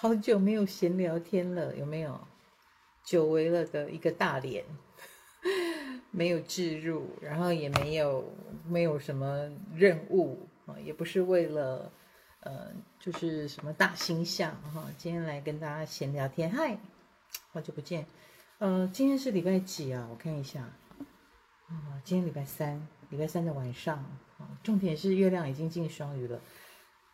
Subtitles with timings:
[0.00, 2.20] 好久没有闲聊天了，有没有？
[3.02, 4.64] 久违了的一个大脸，
[6.12, 8.32] 没有置入，然后也没有
[8.64, 11.90] 没有什么任务啊，也不是为了
[12.42, 12.68] 呃，
[13.00, 14.84] 就是什么大星象哈。
[14.96, 16.78] 今天来跟大家闲聊天，嗨，
[17.50, 18.06] 好久不见。
[18.58, 20.06] 呃，今天是礼拜几啊？
[20.08, 20.60] 我看一下，
[21.66, 23.96] 啊，今天礼拜三，礼拜三的晚上
[24.38, 24.46] 啊。
[24.62, 26.40] 重点是月亮已经进双鱼了。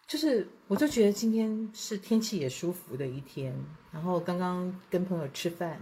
[0.06, 3.54] 就是，我就觉得今天是天气也舒服的一天。
[3.90, 5.80] 然后刚刚跟朋友吃饭，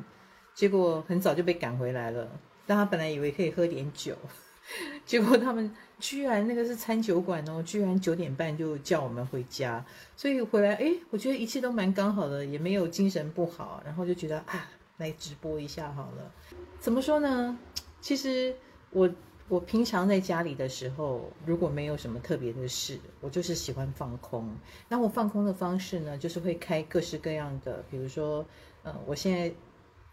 [0.54, 2.28] 结果很早就被赶回来了。
[2.66, 4.16] 但他本来以为可以喝点酒，
[5.04, 9.84] 结果他们居然那个是餐酒馆哦，居然九点半就叫我们回家。
[10.16, 13.82] 所以回来，哎，我觉得一切都蛮刚好的，也没有精神不好。
[13.84, 16.32] 然后就觉得啊，来直播一下好了。
[16.78, 17.58] 怎么说呢？
[18.00, 18.54] 其实
[18.90, 19.10] 我。
[19.48, 24.48] 我平常在家里的时候，如果没有什么特别的事，我就是喜欢放空。
[24.88, 28.46] 那我放空的方式呢，就是会开各式各样的，比如说，
[28.82, 29.52] 呃，我现在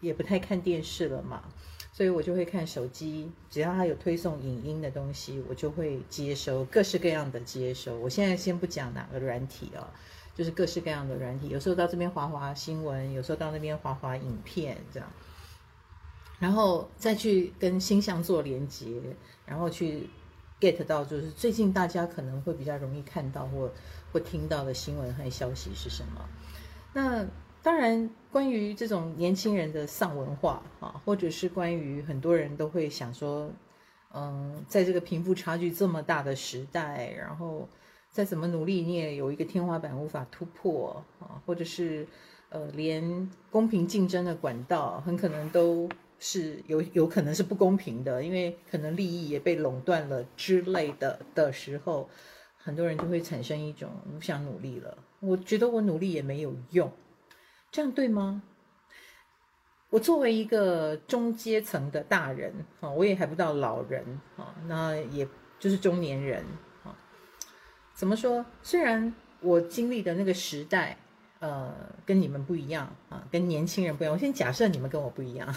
[0.00, 1.42] 也不太看电视了嘛，
[1.90, 7.98] 所以我就会看手机，只要它有推送影音的东西，我就会接收各式各样的接收。
[7.98, 9.86] 我现在先不讲哪个软体哦，
[10.34, 15.08] 就是各式各样的软体，有时候到这边滑滑新闻，有时候到那边滑滑影片，这样。
[16.40, 18.86] 然后再去跟星象做连接，
[19.44, 20.08] 然后去
[20.58, 23.70] get 到就是最近大家可能会比较容易看到或
[24.10, 26.26] 或听到的新闻和消息是什么。
[26.94, 27.26] 那
[27.62, 33.50] 当然，关于这种年轻人的丧文化啊，或者是关于很多人都会想说，
[34.14, 37.68] 嗯，在这个贫富差距这么大的时代，然后
[38.10, 42.06] 再怎么努力，你也有一个天花板无法突破啊，或者是
[42.48, 45.86] 呃，连公平竞争的管道很可能都。
[46.22, 52.08] 是有有可能是不公平的，因为可能利益也被垄断了之类的的时候，
[52.58, 54.98] 很多人就会产生一种不想努力了。
[55.20, 56.92] 我觉得我努力也没有用，
[57.72, 58.42] 这样对吗？
[59.88, 65.26] 我作为一个中阶层的大人啊，我也还不到老人啊，那也
[65.58, 66.44] 就是中年人
[66.84, 66.94] 啊。
[67.94, 68.44] 怎么说？
[68.62, 70.98] 虽然我经历的那个时代。
[71.40, 71.74] 呃，
[72.06, 74.14] 跟你们不一样啊，跟年轻人不一样。
[74.14, 75.54] 我先假设你们跟我不一样。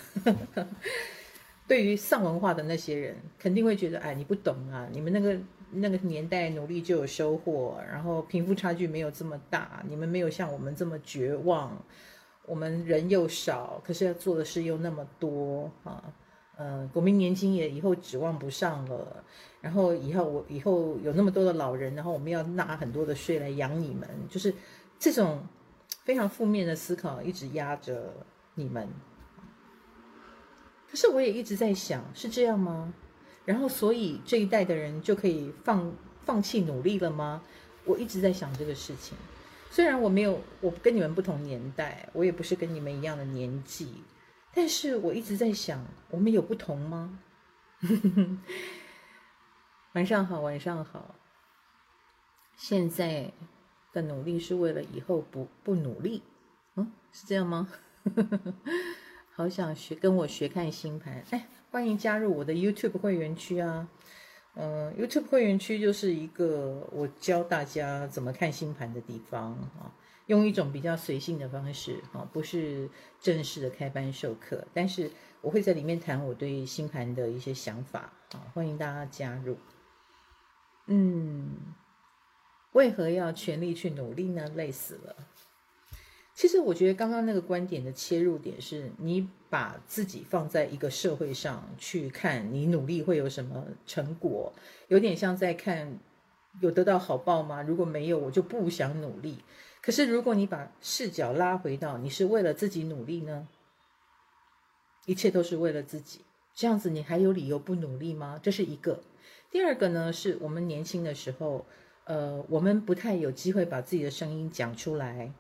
[1.68, 5.38] 对于丧文化的那些人，肯定会觉得，哎，你不懂啊，你们那个
[5.72, 11.78] 那个年代努力就有收获，然后贫富差距没有这么大，你们没有像我们这么绝望。
[12.46, 16.04] 我们人又少，可是要做的事又那么多啊。
[16.58, 19.24] 呃，国民年金也以后指望不上了，
[19.60, 24.54] 然后以后我以后有那么多的老人，然后我们要纳很多的税来养你们，就是
[24.98, 25.46] 这种。
[26.04, 28.14] 非常负面的思考一直压着
[28.56, 28.90] 你们，
[30.90, 32.94] 可是我也一直在想，是这样吗？
[33.46, 37.42] 然后，所以这一代的人就可以放放弃努力了吗？
[37.86, 39.18] 我一直在想这个事情。
[39.70, 44.04] 虽然我没有，我跟你们不同年代，我也不是跟你们一样的年纪，
[44.54, 47.20] 但是我一直在想，我们有不同吗？
[49.94, 51.16] 晚上好，晚上好，
[52.56, 53.32] 现在。
[53.94, 56.24] 的努力是为了以后不不努力，
[56.76, 57.70] 嗯，是这样吗？
[59.32, 63.88] 好想学跟我学看星盘，哎，欢迎加入我的 YouTube 会员区啊！
[64.56, 69.94] 嗯、呃，YouTube 会员区就是一个我教大家怎么看星盘的地方啊，
[70.28, 72.90] 用一种比较随性的方式啊，不是
[73.20, 75.10] 正式的开班授课，但是
[75.42, 79.58] 我会在里面谈我对星盘的一些想法啊，欢迎大家加入。
[80.88, 81.74] 嗯。
[82.74, 84.48] 为何要全力去努力呢？
[84.56, 85.16] 累死了。
[86.36, 94.52] 其实我觉得刚刚那个观点的切入点是，你把自己放在一个社会上去看，你努力会有什么成果？
[94.88, 96.00] 有点像在看
[96.60, 97.62] 有得到好报吗？
[97.62, 99.44] 如果没有，我就不想努力。
[99.80, 103.48] 可是如果你把视角拉回到你是为了自己努力呢？
[105.06, 106.22] 一切都是为了自己，
[106.56, 108.40] 这样子你还有理由不努力吗？
[108.42, 109.04] 这是一个。
[109.52, 111.68] 第二个呢，是我们年轻的时候。
[112.06, 115.32] 呃，我们不太有机会把自己的声音讲出来，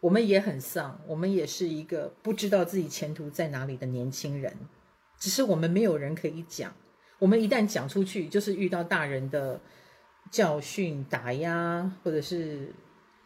[0.00, 4.54] 我们也很丧，我们也是一个不知道自己前途在哪里的年轻人，
[5.18, 6.72] 只是我们没有人可以讲。
[7.18, 9.60] 我们一旦讲出去，就是遇到大人的
[10.30, 12.72] 教训、打压，或者是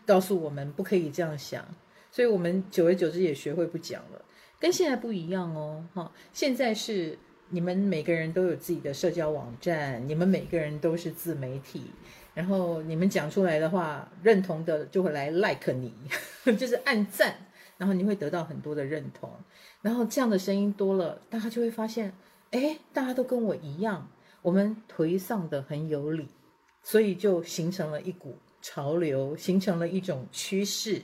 [0.07, 1.63] 告诉我们不可以这样想，
[2.11, 4.25] 所以我们久而久之也学会不讲了。
[4.59, 7.19] 跟现在不一样哦，哈，现在是
[7.51, 11.91] 你们每个人都有自己的社交网站，你们每个人都是自媒体。
[12.35, 15.93] 然后你们讲出来的话，认同的就会来 like 你，
[16.57, 17.35] 就是按赞，
[17.77, 19.31] 然后你会得到很多的认同。
[19.83, 22.13] 然后这样的声音多了，大家就会发现，
[22.51, 24.09] 哎，大家都跟我一样，
[24.41, 26.29] 我们颓丧的很有理，
[26.83, 31.03] 所以就形成了一股潮流，形成了一种趋势。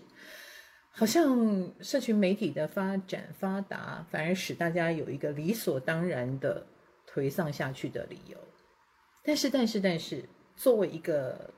[0.90, 6.66] 好像社群媒体的发展发达，反而使大家有一个理所当然的
[7.08, 8.36] 颓丧下去的理由。
[9.22, 10.24] 但是，但是，但是，
[10.58, 11.50] 作为一个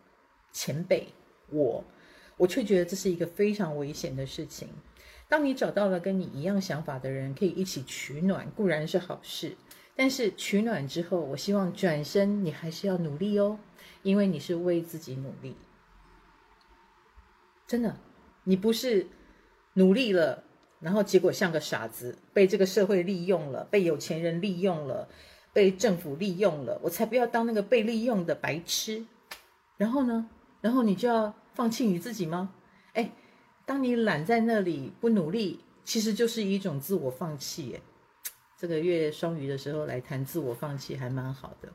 [0.52, 1.08] 前辈，
[1.48, 1.82] 我
[2.36, 4.68] 我却觉得这是一个非常危险的事情。
[5.26, 9.56] 当你找到了跟你一样想法的人，可以一起取暖，固然是好事。
[9.96, 13.58] 但是取暖之后，我希望转身你还是要努力哦，
[14.02, 15.56] 因为你是为自己努力。
[17.66, 17.96] 真的，
[18.44, 19.06] 你不是
[19.74, 20.44] 努力了，
[20.80, 25.08] 然后结果像个傻子，被这个社会利用了，被有钱人利用了，
[25.52, 29.04] 被政府利用了，我才不要当那个被利用的白痴。
[29.76, 30.28] 然后呢？
[30.60, 32.52] 然后你就要放弃你自己吗？
[32.94, 33.10] 哎。
[33.66, 37.80] 当你懒在那里不努力，其实就是一种自我放弃耶。
[38.58, 41.68] 这个月双鱼的时候来谈自我放弃还蛮好的，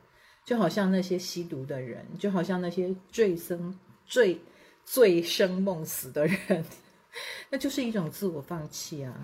[0.44, 4.38] 就好像那些吸毒的人，就好像那些醉生醉
[4.84, 6.66] 醉生梦死的人，
[7.50, 9.16] 那就是一种自我放弃啊。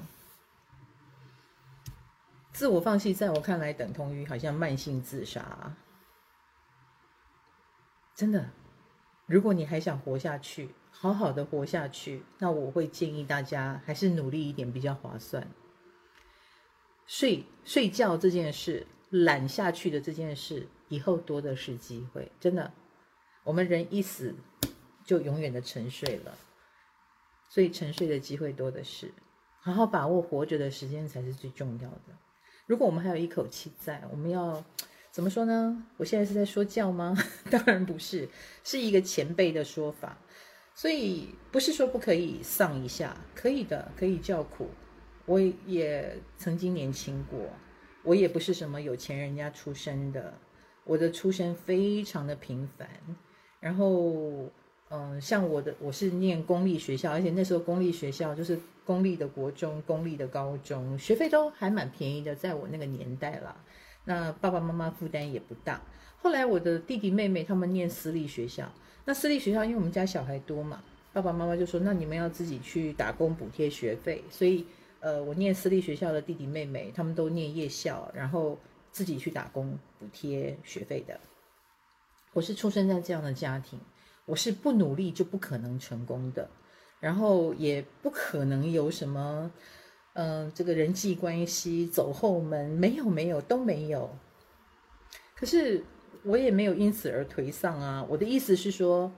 [2.61, 5.75] 自我放弃在我看来等同于好像慢性自杀，
[8.13, 8.51] 真的。
[9.25, 15.47] 如果你还想活下去，好好的活下去，那我会建议大家还是努力一点比较划算。
[17.07, 22.31] 睡睡觉这件事，懒下去的这件事，以后多的是机会。
[22.39, 22.71] 真的，
[23.43, 24.35] 我们人一死
[25.03, 26.37] 就永远的沉睡了，
[27.49, 29.11] 所以沉睡的机会多的是。
[29.61, 32.15] 好好把握活着的时间才是最重要的。
[32.71, 34.63] 如果我们还有一口气在，我们要。
[35.11, 35.85] 怎么说呢？
[35.97, 37.13] 我现在是在说教吗？
[37.51, 38.29] 当然不是，
[38.63, 40.17] 是一个前辈的说法。
[40.73, 44.69] 所以不是说不可以丧一下，可以的，可以叫苦。
[45.25, 47.41] 我也曾经年轻过，
[48.03, 50.33] 我也不是什么有钱人家出身的，
[50.85, 52.87] 我的出身非常的平凡。
[53.59, 54.49] 然后，
[54.93, 63.55] 嗯，像我的，我是念公立学校，而且那时候公立学校就是公立的国中、公立的高中，学费都还蛮便宜的，在我那个年代啦。
[64.03, 65.81] 那爸爸妈妈负担也不大。
[66.17, 68.69] 后来我的弟弟妹妹他们念私立学校，
[69.05, 70.83] 那私立学校因为我们家小孩多嘛，
[71.13, 74.21] 爸爸妈妈就说，那你们要自己去打工补贴学费。
[74.29, 74.65] 所以，
[74.99, 78.57] 呃，我念私立学校的弟弟妹妹他们都念夜校，然后
[78.91, 81.17] 自己去打工补贴学费的。
[82.33, 83.79] 我是出生在这样的家庭，
[84.31, 86.49] 我是不努力就不可能成功的，
[87.01, 89.51] 然后也不可能有什么。
[90.13, 94.09] 嗯、这个人际关系走后门没有没有都没有，
[95.35, 95.81] 可是
[96.23, 98.05] 我也没有因此而颓丧啊。
[98.09, 99.09] 我的意思是说，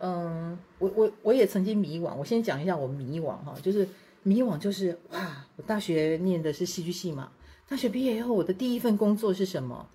[0.00, 2.14] 嗯，我我我也曾经迷惘。
[2.14, 3.88] 我先讲一下我迷惘哈，就是
[4.22, 7.32] 迷惘就是哇，我大学念的是戏剧系嘛，
[7.66, 9.88] 大学毕业以后我的第一份工作是什么？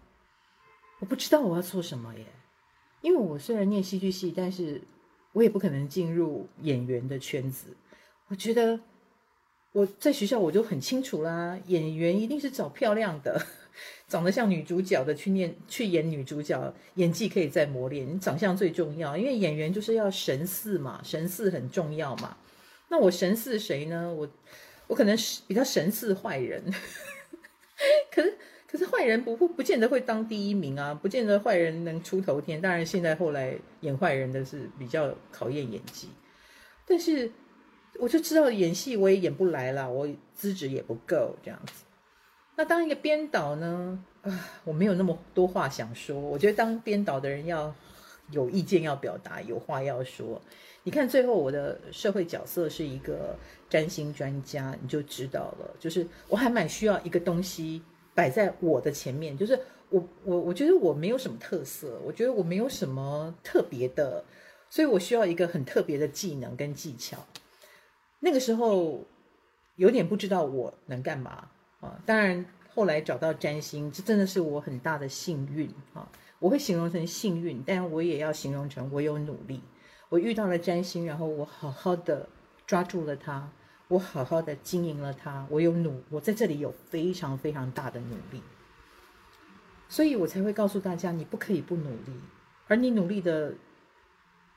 [0.99, 2.25] 我不知道我要做什么耶，
[3.03, 4.81] 因为我虽然念戏剧系，但是
[5.33, 7.67] 我也不可能进入演员的圈子。
[8.29, 8.79] 我觉得。
[9.75, 13.43] 我在学校我就很清楚啦，演员一定是找漂亮的，
[14.07, 22.37] 长得像女主角的去念去演女主角，演技可以再磨练，长相最重要，因为演员就是要神似嘛，神似很重要嘛。
[22.89, 24.13] 那我神似谁呢？
[24.13, 24.29] 我
[24.85, 26.63] 我可能是比较神似坏人，
[28.13, 28.37] 可是
[28.73, 32.59] 可是坏人不不不见得会当第一名啊，不见得坏人能出头天。
[32.59, 36.09] 当然现在后来演坏人的是比较考验演技，
[36.85, 37.31] 但是。
[37.99, 41.83] 我就知道演戏我也演不来了，我资质也不够这样子。
[42.55, 44.03] 那当一个编导呢？
[44.23, 46.19] 啊，我没有那么多话想说。
[46.19, 47.71] 我觉得当编导的人要
[48.31, 50.41] 有意见要表达，有话要说。
[50.81, 53.37] 你看最后我的社会角色是一个
[53.69, 55.75] 占星专家，你就知道了。
[55.79, 57.83] 就是我还蛮需要一个东西
[58.13, 64.23] 摆在我的前面，就是我我我觉得我没有什么特色，我觉得我没有什么特别的，
[64.69, 67.17] 所以我需要一个很特别的技能跟技巧。
[68.19, 69.03] 那个时候
[69.75, 71.47] 有点不知道我能干嘛
[71.81, 76.07] 啊，当然后来找到占星，这真的是我很大的幸运啊！
[76.39, 79.61] 我会形容成幸运，但我也要形容成我有努力。
[80.09, 82.27] 我遇到了占星，然后我好好的
[82.65, 83.49] 抓住了它，
[83.93, 88.41] 我好好的经营了它，我有努，我在这里有非常非常大的努力，
[89.87, 92.13] 所以我才会告诉大家，你不可以不努力，
[92.67, 93.53] 而你努力的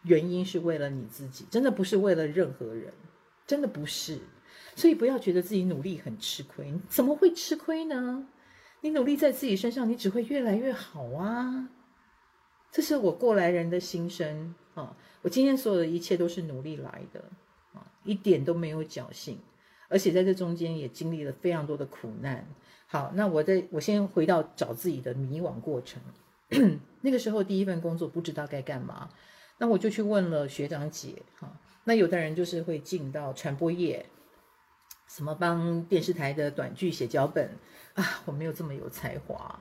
[0.04, 2.92] 原因是为了你自己，真的不是为了任何人。
[3.46, 4.18] 真的不是，
[4.74, 6.68] 所以不要觉得自己努力很吃亏。
[6.68, 8.26] 你怎么会吃亏呢？
[8.80, 11.68] 你努力在自己身上，你只会越来越好啊！
[12.72, 14.96] 这是我过来人的心声啊！
[15.22, 17.22] 我今天所有的一切都是努力来的，
[18.06, 19.38] 一点都没有侥幸，
[19.88, 22.46] 而且在这中间也经历了非常多的苦难。
[22.86, 26.00] 好，那我再我先回到找自己的迷惘过程。
[27.02, 29.10] 那个时候第一份工作不知道该干嘛。
[29.58, 31.50] 那我就去问了学长姐哈。
[31.84, 34.06] 那有的人就是会进到传播业，
[35.08, 37.50] 什么帮电视台的短剧写脚本
[37.94, 39.60] 啊，我没有这么有才华。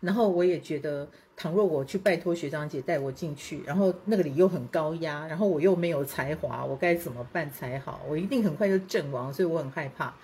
[0.00, 8.02] 然后我也觉得，倘若我去拜托学长姐带我进去，然后那个里又很高压，然后我又没有才华，我该怎么办才好？
[8.06, 10.14] 我一定很快就阵亡，所以我很害怕。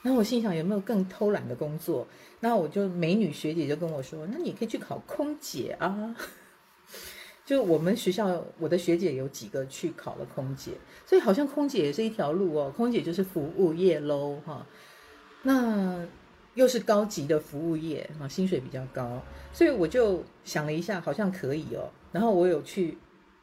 [0.00, 2.06] 然后我心想，有没有更偷懒的工作？
[2.40, 6.16] 然后我就美女学姐就跟我说：“那你可以去考空姐啊。
[7.44, 10.72] ”就我们学校，我的学姐有几个去考了空姐，
[11.04, 12.72] 所以好像空姐也是一条路哦。
[12.74, 14.66] 空姐就是服务业喽，哈。
[15.42, 16.06] 那。
[16.58, 19.22] 又是高级的服务业啊，薪水比较高，
[19.52, 21.88] 所以我就想了一下，好像可以哦。
[22.10, 22.98] 然后我有去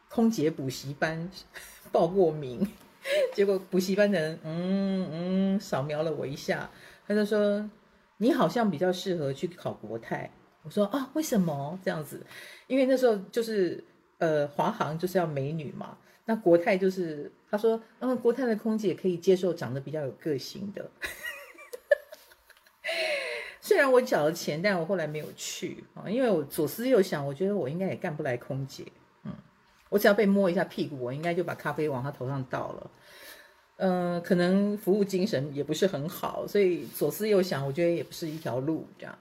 [0.09, 1.31] 空姐补习班
[1.93, 2.67] 报过名，
[3.33, 6.69] 结果补习班的人嗯嗯扫描了我一下，
[7.07, 7.69] 他就说
[8.17, 10.29] 你好像比较适合去考国泰。
[10.63, 12.19] 我说啊，为什么这样子？
[12.67, 13.81] 因为那时候就是
[14.17, 20.85] 呃华航就是要美女嘛，那国泰就是他说嗯国泰的空姐可以接受长得比较有个性的。
[23.65, 28.85] 虽然我缴了钱，但我后来没有去啊，因为我左思右想，我觉得我应该也干不来空姐。
[29.23, 29.31] 嗯，
[29.89, 32.91] 我只要被摸一下屁股，我应该就把咖啡往他头上倒了。
[33.77, 39.17] 嗯、可能服务精神也不是很好，所以左思右想，我觉得也不是一条路这样。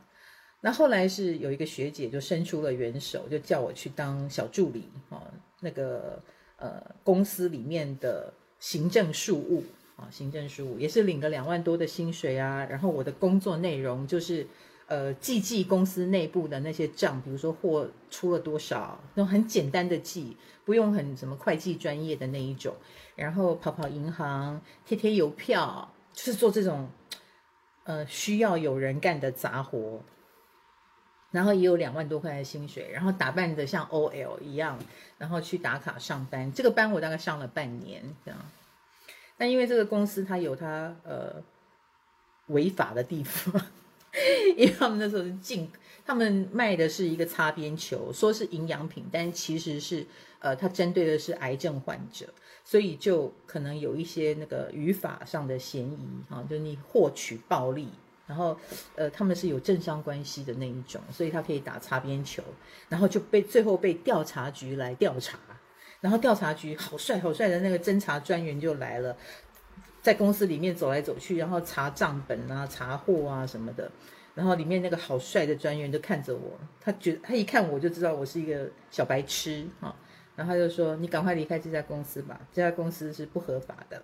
[0.60, 5.22] 那后来是有一个学姐就伸出了援手，就叫我去当小助理啊，
[5.60, 6.22] 那个
[6.58, 9.64] 呃公司里面的行政事务。
[9.96, 12.66] 啊，行政事务也是领个两万多的薪水啊。
[12.68, 14.46] 然后我的工作内容就是，
[14.86, 22.74] 呃，记记公司内部的那些账，比如说货出了多少，那种很简单的记，不用很什么会计专业的那一种。
[23.14, 26.88] 然后跑跑银行，贴贴邮票，就是做这种，
[27.84, 30.02] 呃，需要有人干的杂活。
[31.30, 34.78] 然后也有两万多块的薪水，然后打扮得像 OL 一样，
[35.18, 36.52] 然后去打卡上班。
[36.52, 38.38] 这个班我大概上了半年，这样。
[39.36, 41.42] 但因为这个公司它有它呃
[42.46, 43.60] 违法的地方，
[44.56, 45.68] 因为他们那时候是进，
[46.06, 50.06] 他们卖的是一个擦边球，说是营养品，但其实是
[50.38, 52.26] 呃它针对的是癌症患者，
[52.64, 55.98] 所以就可能有一些那个语法上的嫌疑
[56.28, 57.88] 啊，就你获取暴利，
[58.26, 58.56] 然后
[58.94, 62.42] 呃他们是有政商关系的那一种，所以他可以打擦边球，
[62.88, 65.38] 然后就被最后被调查局来调查。
[66.04, 69.16] 然后调查局好帅好帅的那个侦查专员就来了，
[70.02, 73.90] 在公司里面走来走去，然后查账本啊、查货啊什么的。
[74.34, 79.96] 然后里面那个好帅的专员就看着我，他觉得他一看我就知道我是一个小白痴啊。
[80.36, 84.02] 然后他就说：“你赶快离开这家公司吧，这家公司是不合法的。”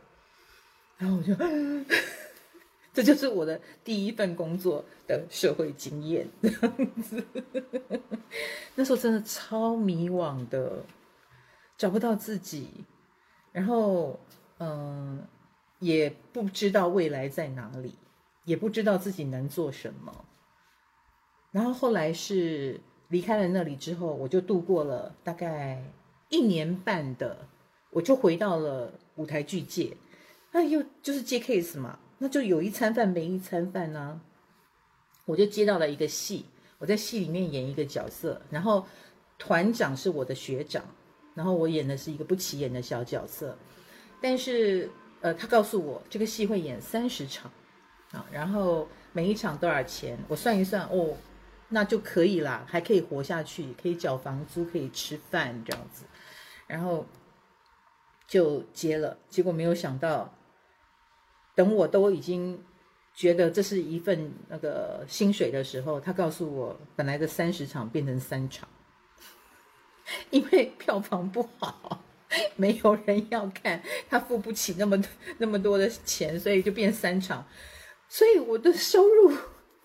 [0.97, 1.35] 然后我就，
[2.95, 6.27] 这就是我的第一份工作的社会经验，
[8.75, 10.83] 那时候真的超迷惘的。
[11.81, 12.69] 找不到自己，
[13.53, 14.21] 然后
[14.59, 15.27] 嗯，
[15.79, 17.95] 也不知道未来在哪里，
[18.45, 20.27] 也不知道自己能做什么。
[21.51, 25.83] 然后后来是离开了那里之后，我就度过了大概
[26.29, 27.49] 一年半的，
[27.89, 29.97] 我就回到了舞台剧界。
[30.53, 34.21] 那又就是接 case 嘛，那就有一餐饭没一餐饭呢。
[35.25, 36.45] 我就接到了一个戏，
[36.77, 38.85] 我在戏里面演一个角色，然后
[39.39, 40.85] 团长是我的学长。
[41.41, 43.57] 然后我演的是一个不起眼的小角色，
[44.21, 44.91] 但是
[45.23, 47.51] 呃，他告诉我这个戏会演三十场，
[48.13, 50.19] 啊，然后每一场多少钱？
[50.29, 51.17] 我算一算，哦，
[51.71, 56.05] 那就可以啦，还可以活下去，可以缴房租，可以吃饭这样子，
[56.67, 57.07] 然后
[58.29, 59.17] 就接了。
[59.31, 60.31] 结果没有想到，
[61.55, 62.63] 等我都已经
[63.15, 68.69] 觉得这是一份那个薪水的时候，他告诉我，本来的三十场变成三场。
[70.31, 72.03] 因为票房不好，
[72.57, 75.03] 没有人要看，他付不起那么
[75.39, 77.47] 那么多的钱，所以就变三场。
[78.09, 79.33] 所以我的收入，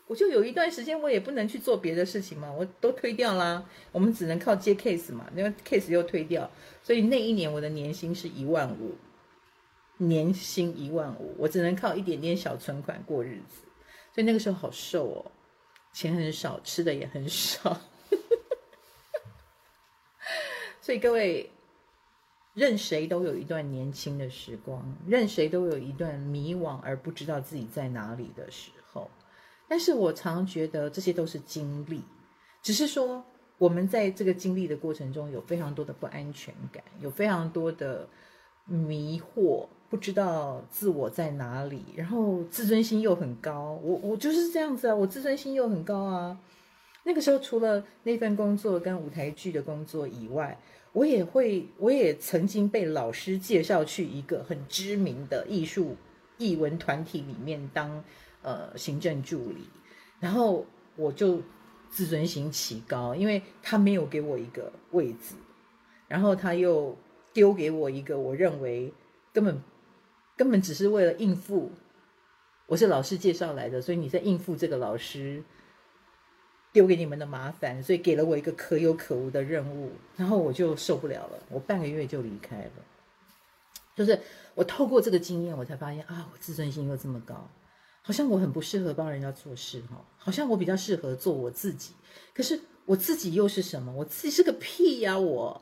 [0.07, 3.63] 我就有一段时间我也不能去做别的事情嘛，我都推掉啦。
[3.91, 6.49] 我们只能靠接 case 嘛，因为 case 又推掉，
[6.81, 8.95] 所以那一年我的年薪是一万五，
[9.97, 13.61] 年薪一万五，我只能靠一点点小存款过日子。
[14.13, 15.31] 所以那个时候好瘦哦，
[15.93, 17.79] 钱很少，吃的也很少。
[20.85, 21.49] 所以各位，
[22.53, 29.09] 任谁都有一段年轻的时光，任谁都有一段迷惘而不知道自己在哪里的时候。
[29.67, 32.03] 但是我常觉得这些都是经历，
[32.61, 33.25] 只是说
[33.57, 38.07] 我们在这个经历的过程中有非常多的不安全感，有非常多的
[38.65, 43.71] 迷惑，不知道自我在哪里，然后自尊心又很高。
[43.81, 46.39] 我我就是这样子啊，我自尊心又很高啊。
[47.07, 50.59] 那个时候除了那份工作跟舞台剧的工作以外，
[50.91, 55.95] 我也会，我也曾经被老师介绍去一个很知名的艺术
[56.39, 58.03] 艺文团体里面当
[58.41, 59.69] 呃行政助理，
[60.19, 61.39] 然后我就
[61.91, 65.35] 自尊心奇高，因为他没有给我一个位置，
[66.07, 66.97] 然后他又
[67.31, 68.91] 丢给我一个我认为
[69.31, 69.61] 根本
[70.35, 71.71] 根本只是为了应付，
[72.65, 75.43] 我是老师介绍来的，所以你在应付这个老师。
[76.75, 82.71] 丢给你们的麻烦，所以给了我一个可有可无的任务，然后我就受不了了，我半个月就离开了。
[83.95, 84.19] 就是
[84.55, 87.49] 我透过这个经验，我才发现啊，我自尊心又这么高，
[88.01, 91.93] 好像我很不适合帮人家做事哈，好像我比较适合做我自己。
[92.33, 93.93] 可是我自己又是什么？
[93.93, 95.17] 我自己是个屁呀！
[95.17, 95.61] 我，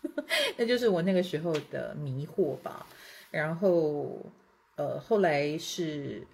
[0.56, 2.86] 那就是我那个时候的迷惑吧。
[3.30, 4.18] 然后，
[4.76, 6.26] 呃，后来是，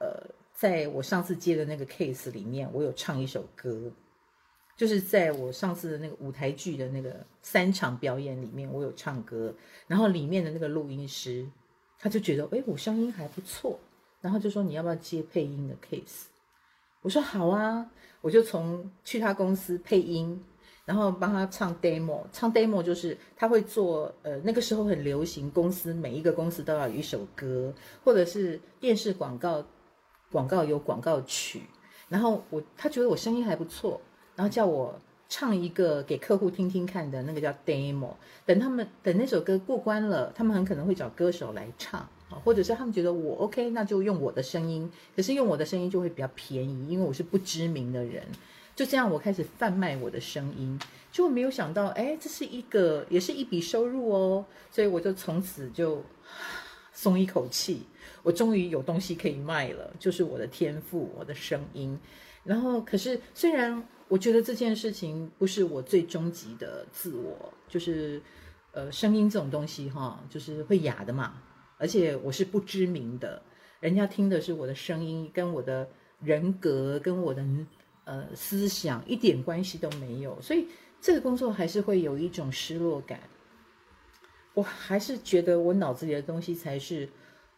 [0.00, 0.22] 呃。
[0.58, 3.92] 在我上次接的那个 case 里面，我有唱一首歌，
[4.74, 9.54] 就是在我上次的那个舞台剧的那个三场表演里面，我有唱歌，
[9.86, 11.46] 然后里面的那个录音师
[11.98, 13.78] 他就觉得，哎，我声音还不错，
[14.22, 16.24] 然后就说你要不要接配音的 case？
[17.02, 17.90] 我说好啊，
[18.22, 20.42] 我就从去他公司配音，
[20.86, 29.62] 然后帮他唱 demo，唱 demo 就是他会做，呃，那个时候很流行，公司每一个公司都要有一首歌，或者是电视广告。
[30.30, 31.62] 广告有广告曲，
[32.08, 34.00] 然后我他觉得我声音还不错，
[34.34, 38.10] 然后叫我唱一个给客户听听看的那个叫 demo。
[38.44, 44.90] 等他们等那首歌过关了，他们很可能会找歌手来唱啊，或者是他们觉得我 OK，那就用我的声音。
[45.14, 48.22] 可是用我的声音就会比较便宜，因为我是不知名的人。
[48.74, 50.78] 就这样，我开始贩卖我的声音，
[51.10, 54.44] 就没有想到，哎，这是一个也是一笔收入哦。
[54.70, 56.02] 所以我就从此就
[56.92, 57.84] 松一口气。
[58.26, 61.96] 我终于有东西可以卖了，就是我的天赋，我的声音。
[62.42, 68.20] 然后，可是虽然我觉得这件事情不是我最终极的自我，就是
[68.72, 71.40] 呃，声音这种东西哈，就是会哑的嘛。
[71.78, 73.40] 而且我是不知名的，
[73.78, 75.88] 人家听的是我的声音，跟我的
[76.20, 77.46] 人格，跟我的
[78.06, 80.36] 呃思想一点关系都没有。
[80.42, 80.66] 所以
[81.00, 83.20] 这个工作还是会有一种失落感。
[84.52, 87.08] 我还是觉得我脑子里的东西才是。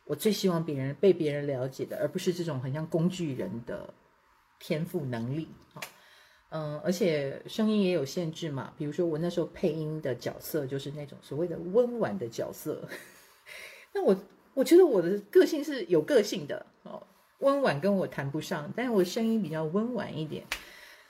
[0.08, 3.92] 我最希望别人被别人了解的，而不是这种很像工具人的
[4.58, 5.46] 天赋能力。
[6.48, 8.72] 嗯，而且声音也有限制嘛。
[8.78, 12.88] 比如说我那时候配音的角色就是那种所谓的温婉的角色。
[13.92, 14.16] 那我
[14.54, 17.06] 我觉得我的个性是有个性的哦，
[17.40, 20.42] 温婉跟我谈不上，但是我声音比较温婉一点，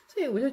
[0.09, 0.53] 所以我就，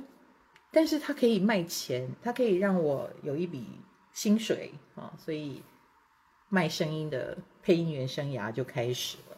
[0.72, 3.66] 但是它可以卖钱，它可以让我有一笔
[4.14, 5.64] 薪水啊，所以。
[6.56, 9.38] 卖声音的配音员生涯就开始了，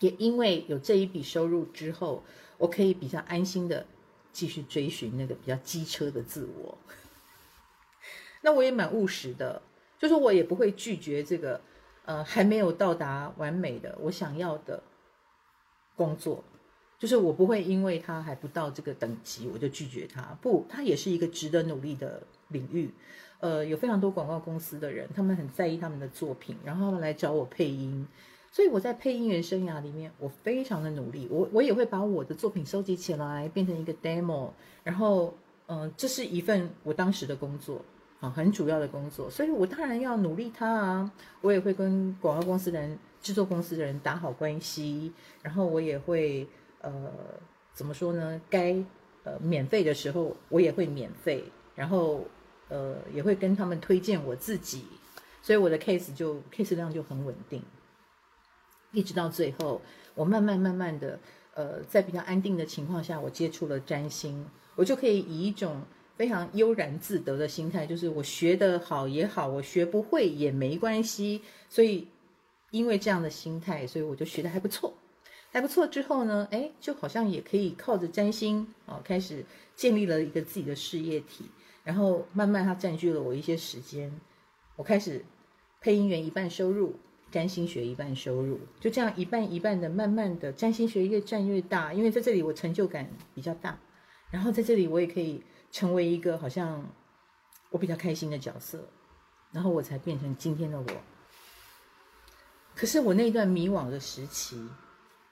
[0.00, 2.24] 也因为有这一笔收入之后，
[2.56, 3.86] 我可以比较安心的
[4.32, 6.78] 继续追寻那个比较机车的自我。
[8.40, 9.60] 那我也蛮务实的，
[9.98, 11.60] 就是我也不会拒绝这个
[12.06, 14.82] 呃还没有到达完美的我想要的
[15.94, 16.42] 工作，
[16.98, 22.90] 就是我不会因为他还不到这个等级我就拒绝他，不，他也是一个值得努力的领域。
[23.42, 28.06] 呃，有非常多广告公司的人，他们很在意他们的作品，然后他们来找我配音，
[28.52, 34.50] 所以我在配音员生涯里面，我非常的努力，我我也会把我的作品收集起来，变成一个 demo，
[34.84, 35.34] 然后，
[35.66, 37.84] 嗯、这是一份我当时的工作
[38.20, 46.46] 啊，很主要的工作，所以我当然要努力它啊，我也会跟广告公司的人、制作公司的人打好关系，然后我也会
[46.80, 46.92] 呃，
[47.74, 48.40] 怎么说呢？
[48.48, 48.76] 该
[49.24, 51.42] 呃免费的时候，我也会免费，
[51.74, 52.20] 然后。
[52.72, 54.84] 呃，也会跟他们推荐我自己，
[55.42, 57.62] 所以我的 case 就 case 量就很稳定，
[58.92, 59.82] 一直到最后，
[60.14, 61.20] 我慢慢慢慢的，
[61.52, 65.82] 呃，在比较安定的情况下，我接触了占星，我就可以以一种
[66.16, 72.08] 非常悠然自得的心态，就是我学得好也好，我学不会也没关系，所以
[72.70, 74.94] 因为这样的心态，所以我就学得还不错，
[75.50, 79.44] 还不错之后呢，哎，就好像也可以靠着占星啊，开始
[79.76, 81.44] 建立了一个自己的事业体。
[81.84, 84.12] 然后慢慢，它占据了我一些时间。
[84.76, 85.24] 我开始
[85.80, 86.94] 配音员一半收入，
[87.30, 91.92] 占星学一半收入，就这样一半一半的，慢慢的占星学越占越大。
[91.92, 93.78] 因为在这里我成就感比较大，
[94.30, 96.88] 然后在这里我也可以成为一个好像
[97.70, 98.88] 我比较开心的角色，
[99.50, 100.86] 然后我才变成今天的我。
[102.74, 104.56] 可是我那一段迷惘的时期，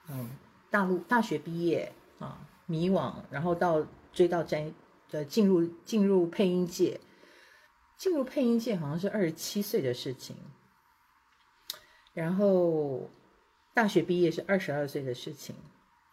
[0.09, 0.29] 嗯，
[0.69, 4.71] 大陆大学毕业啊，迷惘，然后到追到占。
[5.11, 6.99] 呃，进入进入配音界，
[7.97, 10.35] 进入配音界好像是二十七岁的事情，
[12.13, 13.09] 然后
[13.73, 15.55] 大学毕业是二十二岁的事情，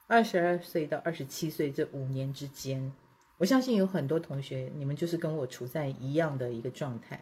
[0.09, 2.93] 二十二岁到二十七岁这五年之间，
[3.37, 7.21] 我相信有很多同学，你们就是跟我处在一样的一个状态，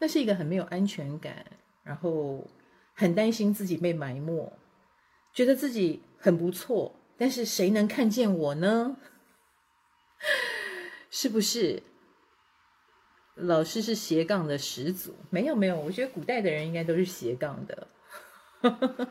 [0.00, 1.46] 那是一个很没有安全感，
[1.84, 2.44] 然后
[2.94, 4.52] 很担心自己被埋没，
[5.32, 8.96] 觉得自己很不错，但是谁能看见我呢？
[11.10, 11.82] 是不是？
[13.34, 15.14] 老师是斜杠的始祖？
[15.30, 17.86] 没有没有，我觉得古代的人应该都是斜杠的。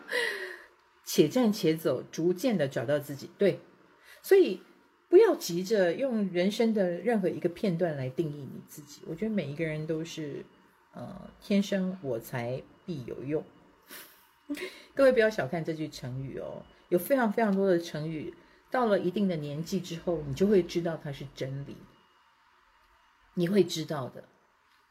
[1.06, 3.30] 且战且走，逐渐的找到自己。
[3.38, 3.62] 对，
[4.22, 4.60] 所以
[5.08, 9.04] 不要急着用人生的任何一个片段来定义你自己。
[9.08, 10.44] 我觉得每一个人都是，
[10.94, 13.42] 呃，天生我材必有用。
[14.94, 18.34] 各位不要小看这句成语哦，有非常非常多的成语，
[18.70, 21.78] 到了一定的年纪之后，你就会知道它是真理。
[23.34, 24.24] 你会知道的，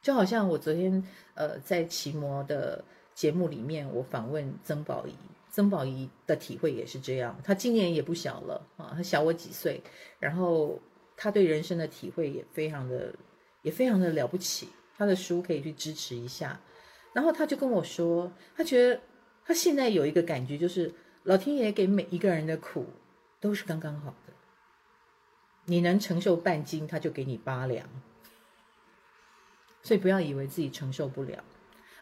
[0.00, 1.02] 就好像我昨天
[1.34, 5.14] 呃在奇摩的节目里面，我访问曾宝仪，
[5.50, 7.36] 曾宝仪的体会也是这样。
[7.42, 9.82] 他今年也不小了啊，他小我几岁，
[10.20, 10.80] 然后
[11.16, 13.12] 他对人生的体会也非常的
[13.62, 14.68] 也非常的了不起。
[14.96, 16.60] 他的书可以去支持一下。
[17.12, 19.00] 然后他就跟我说，他觉得
[19.44, 22.86] 他现在有一个感觉，就是老天爷给每一个人的苦
[23.46, 24.32] 都是刚刚好的，
[25.66, 27.88] 你能承受半斤，他就给你八两。
[29.84, 31.44] 所以不要以为自己承受不了，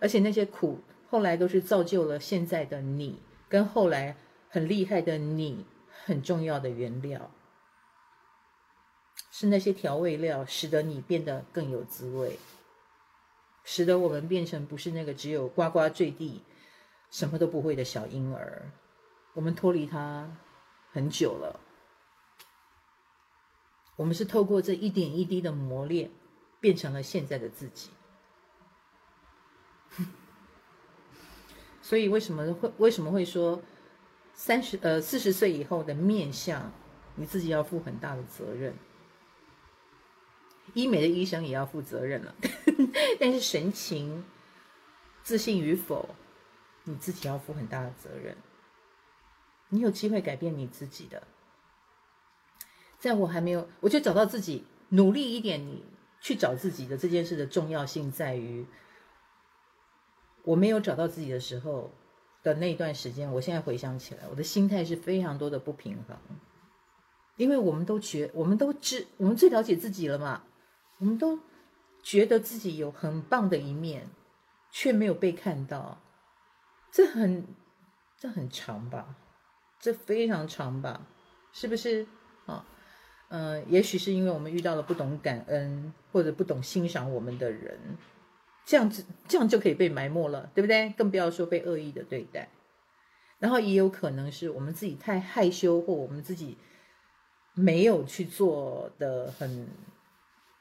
[0.00, 0.80] 而且那些苦
[1.10, 4.16] 后来都是造就了现在的你，跟后来
[4.48, 5.66] 很厉害的你
[6.06, 7.30] 很重要的原料，
[9.30, 12.38] 是那些调味料使得你变得更有滋味，
[13.64, 16.42] 使得我们变成不是那个只有呱呱坠地、
[17.10, 18.72] 什么都不会的小婴儿，
[19.34, 20.34] 我们脱离它
[20.94, 21.60] 很久了，
[23.96, 26.10] 我们是透过这一点一滴的磨练。
[26.60, 27.90] 变成了现在的自己，
[31.82, 33.60] 所以为什么会为什么会说
[34.32, 36.72] 三十呃四十岁以后的面相，
[37.16, 38.74] 你自己要负很大的责任。
[40.72, 42.34] 医美的医生也要负责任了，
[43.20, 44.24] 但是神情
[45.22, 46.14] 自信与否，
[46.84, 48.34] 你自己要负很大的责任。
[49.74, 51.22] 你有机会改变你自己的，
[52.98, 55.84] 在我还没有，我就找到自己，努力一点，你。
[56.24, 58.66] 去找自己的这件事的重要性在于，
[60.42, 61.90] 我没有找到自己的时候
[62.42, 66.16] 的那一段时间，我现在回想起来，我的心态是非常多的不平衡，
[67.36, 70.44] 因为我们都觉，我们都知，我们最了解自己了嘛，
[70.96, 71.38] 我们都
[72.02, 74.08] 觉得自己有很棒的一面，
[74.70, 76.00] 却没有被看到，
[76.90, 77.46] 这很，
[78.16, 79.14] 这很长吧，
[79.84, 81.06] 这非常长吧，
[81.52, 82.06] 是不是
[82.46, 82.64] 啊？
[83.28, 87.78] 嗯、也许是因为我们遇到了不懂感恩或者不懂欣赏我们的人，
[88.64, 90.88] 这样子这样就可以被埋没了，对不对？
[90.96, 92.48] 更不要说被恶意的对待。
[93.38, 96.56] 然后也有可能是我们自己太害羞，或我们自己
[97.52, 99.68] 没有去做的很，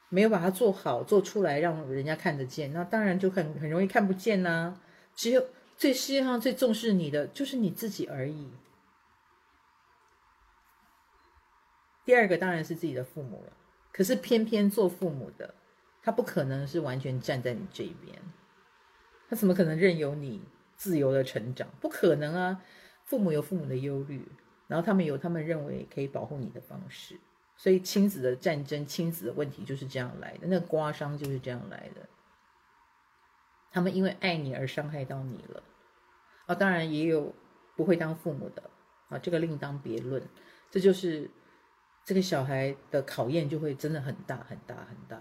[0.09, 2.73] 没有把它做好做出来，让人家看得见。
[2.73, 4.77] 那当然就很很容易看不见呐、
[5.15, 5.45] 只有
[5.77, 8.49] 最世界上最重视你的就是你自己而已。
[12.05, 13.53] 第二个当然是自己的父母了，
[13.93, 15.55] 可是偏偏做父母的，
[16.01, 18.21] 他不可能是完全站在你这边，
[19.29, 20.41] 他怎么可能任由你
[20.75, 21.67] 自由的成长？
[21.79, 22.61] 不可能啊！
[23.05, 24.27] 父母有父母的忧虑，
[24.67, 27.17] 然后他们有他们认为可以保护你的方式，
[27.55, 32.01] 所以亲子的战争、亲子的问题就是这样来的，那刮伤就是这样来的。
[33.71, 35.63] 他们因为爱你而伤害到你了，
[36.47, 37.33] 啊，当然也有
[37.77, 38.69] 不会当父母的，
[39.07, 40.21] 啊，这个另当别论，
[40.69, 41.29] 这就是。
[42.05, 45.19] 这个小孩的考验就会真的很大很大很大。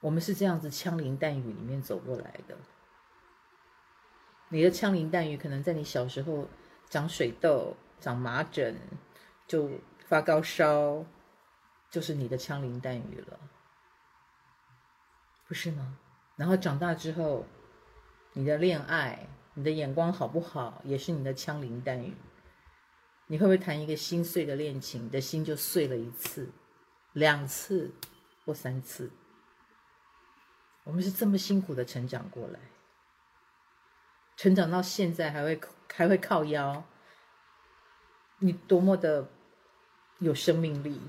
[0.00, 2.56] 我们是这样子枪林弹雨里面走过来的。
[4.50, 6.46] 你的枪林弹雨可能在你小时候
[6.90, 8.76] 长水痘、长麻疹，
[9.46, 9.70] 就
[10.06, 11.04] 发高烧，
[11.90, 13.40] 就是你的枪林弹雨了，
[15.48, 15.98] 不是吗？
[16.36, 17.46] 然后长大之后，
[18.34, 22.14] 你的恋爱、你的眼光好不好，也是你的枪林弹雨。
[23.26, 26.50] 你会不会谈一个心碎的恋情，你的心就碎了一次、
[27.12, 27.90] 两次
[28.44, 29.10] 或三次？
[30.84, 32.60] 我们是这么辛苦的成长过来，
[34.36, 35.58] 成长到现在还会
[35.90, 36.84] 还会靠腰，
[38.40, 39.26] 你多么的
[40.18, 41.00] 有生命力，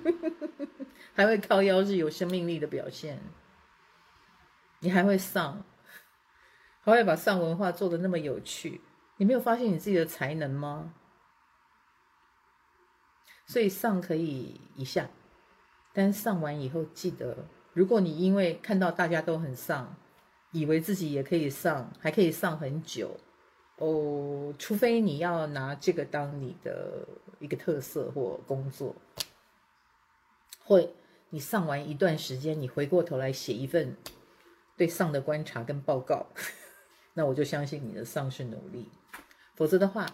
[1.16, 3.18] 还会靠腰是有生命力的表现。
[4.80, 5.64] 你还会丧，
[6.82, 8.82] 还会把丧文化做的那么有趣，
[9.16, 10.92] 你没有发现你自己的才能吗？
[13.46, 15.08] 所以上可以一下，
[15.92, 17.36] 但上完以后记得，
[17.72, 19.96] 如果你因为看到大家都很丧，
[20.50, 23.16] 以为自己也可以上，还可以上很久，
[23.78, 27.06] 哦，除非你要拿这个当你的
[27.38, 28.94] 一个特色或工作，
[30.64, 30.84] 或
[31.30, 33.96] 你上完一段时间，你回过头来写一份
[34.76, 36.26] 对上的观察跟报告，
[37.14, 38.88] 那我就相信你的上是努力。
[39.54, 40.06] 否则的话，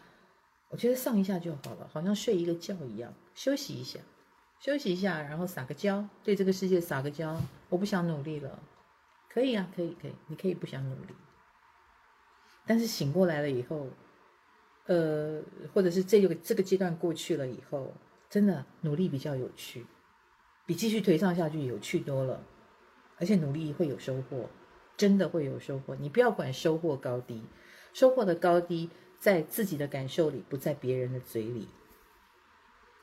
[0.73, 4.01] 我觉得上一下就好了，好像睡一个觉一样，休息一下，
[4.59, 8.59] 休息一下，然后撒个娇，对这个世界撒个娇，我不想努力了，
[9.29, 11.15] 可以啊，可以，可以，你可以不想努力。
[12.67, 13.87] 但是醒过来了以后，
[14.87, 15.43] 呃，
[15.75, 17.93] 或者是这个这个阶段过去了以后，
[18.31, 19.85] 真的努力比较有趣，
[20.65, 22.43] 比继续颓丧下去有趣多了，
[23.19, 24.49] 而且努力会有收获，
[24.97, 25.95] 真的会有收获。
[25.97, 27.43] 你不要管收获高低，
[27.93, 28.89] 收获的高低
[29.23, 31.69] 在自己的感受里，不在别人的嘴里，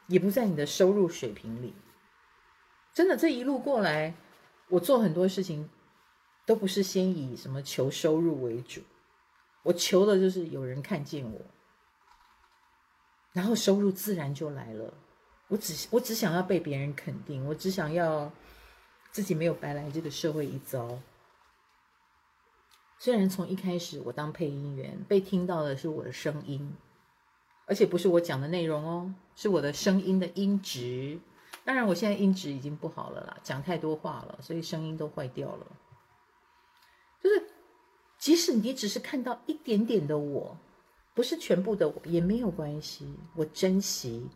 [0.07, 1.73] 也不在你的收入水平里。
[2.93, 4.13] 真的这一路过来，
[4.67, 5.69] 我做很多事情
[6.45, 8.81] 都不是先以什么求收入为主。
[9.63, 11.39] 我求的就是有人看见我，
[13.31, 14.93] 然后收入自然就来了。
[15.47, 18.29] 我只我只想要被别人肯定，我只想要
[19.09, 20.99] 自己没有白来这个社会一遭。
[22.99, 26.71] 虽然从一开始我当配音员，被听到的是我的声音，
[27.65, 31.17] 而且不是我讲的内容哦，是我的声音的音质。
[31.63, 35.65] 当然，我现在音质已经不好了啦，讲太多话了，所以声音都坏掉了。
[37.23, 37.43] 就是。
[38.19, 40.57] 即使你只是看到一点点的我，
[41.13, 43.07] 不是全部的我，也没有关系。
[43.33, 44.27] 我珍惜，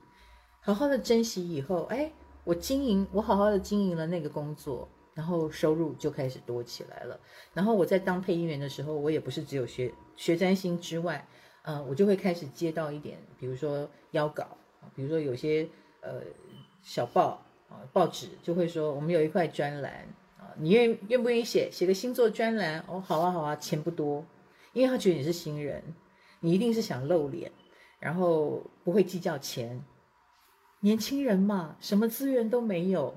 [0.61, 2.09] 好好的珍惜以后，哎，
[2.45, 7.19] 我经营，我好好的经营了那个工作，然后收入就开始多起来了。
[7.53, 11.27] 然后我在当配音员的时候，我也不是只有学学占星之外，
[11.63, 14.57] 呃，我就会开始接到一点，比如说邀稿，
[14.95, 15.67] 比如说有些
[16.01, 16.21] 呃
[16.81, 20.53] 小报啊报纸就会说我们有一块专栏啊。
[20.57, 22.83] 你愿愿不愿意写写个星座专栏？
[22.87, 24.25] 哦，好啊，好啊，钱不多，
[24.73, 25.83] 因为他觉得你是新人，
[26.39, 27.51] 你一定是想露脸，
[27.99, 29.83] 然后不会计较钱。
[30.81, 33.15] 年轻人嘛，什么资源都没有，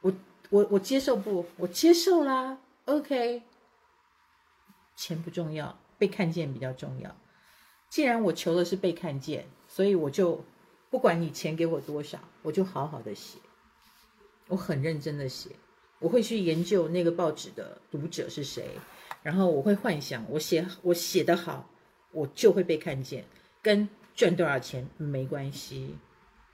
[0.00, 0.12] 我
[0.50, 1.46] 我我接受不？
[1.56, 3.42] 我接受啦，OK。
[4.96, 7.16] 钱不重要，被看见比较重要。
[7.88, 10.44] 既然我求的是被看见，所以我就
[10.90, 13.38] 不管你钱给我多少，我就好好的写，
[14.48, 15.50] 我很认真的写。
[16.00, 18.70] 我会去研究那个报纸的读者是谁，
[19.22, 21.68] 然后我会幻想我写我写得好，
[22.10, 23.24] 我就会被看见，
[23.62, 25.96] 跟赚多少钱没关系。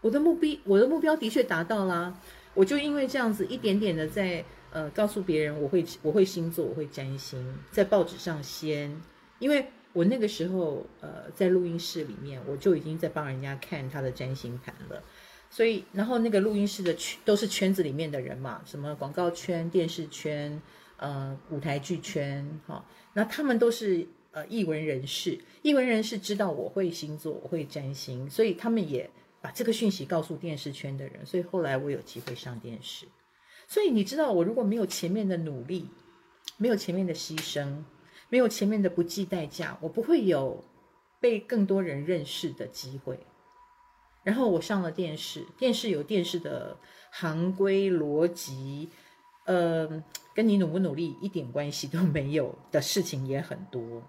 [0.00, 2.20] 我的目标，我的目标的确达到啦。
[2.56, 9.00] 我就因为这样子一点点的在呃告诉别人，我会我会星座，我会占星，在报纸上先，
[9.38, 15.00] 因为我那个时候呃在录音室里面，我就已经在帮人家看他的占星盘了。
[15.48, 20.60] 所以，然后那个录音室的圈都是圈子里面的人嘛，什么广告圈、电视圈、
[20.96, 29.08] 呃舞台剧圈，哈，那他们都是呃艺文人士，艺文人士知道我会星座，我会占星，所以他们也
[29.46, 33.06] 把这个讯息告诉电视圈的人，所以后来我有机会上电视。
[33.68, 35.88] 所以你知道，我如果没有前面的努力，
[36.56, 37.85] 没有前面的牺牲，
[38.28, 40.64] 没有前面的不计代价，我不会有
[41.20, 43.20] 被更多人认识的机会。
[44.24, 46.76] 然后我上了电视，电视有电视的
[47.12, 48.88] 行规逻辑，
[49.44, 50.02] 呃，
[50.35, 54.02] 跟你努不努力一点关系都没有的事情也很多。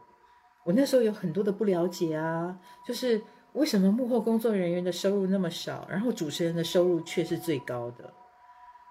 [0.66, 3.22] 我那时候有很多的不了解啊，就是
[3.54, 8.14] 为什么幕后工作人员的收入那么少，然后主持人的收入却是最高的？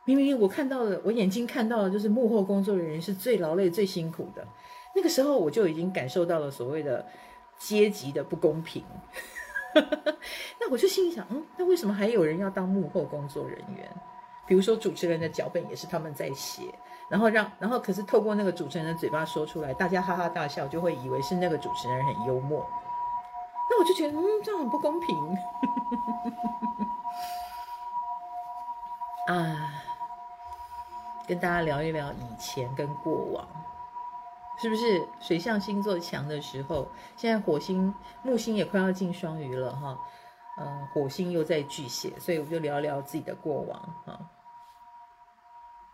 [0.05, 4.47] 明明我看到的，我眼睛看到的就是幕后工作人员是最劳累、最辛苦的。
[4.95, 7.05] 那个时候我就已经感受到了所谓的
[7.59, 8.85] 阶级的不公平。
[9.75, 13.89] 那我就心里想，嗯，那为什么还有人要当幕后工作人员？
[14.47, 16.63] 比如说主持人的脚本也是他们在写，
[17.11, 22.65] 然后让，然后可是透过那个主持人的嘴巴说出来，大家哈哈大笑，就会以为是那个主持人很幽默。
[23.69, 25.17] 那我就觉得，嗯，这样很不公平。
[29.29, 29.83] 啊，
[31.27, 33.47] 跟大家聊一聊以前跟过往。
[34.59, 36.89] 是不是水象星座强的时候？
[37.15, 39.99] 现在火星木星也快要进双鱼了哈，
[40.59, 44.19] 嗯，火星又在巨蟹，所以我就聊聊自己的过往哈，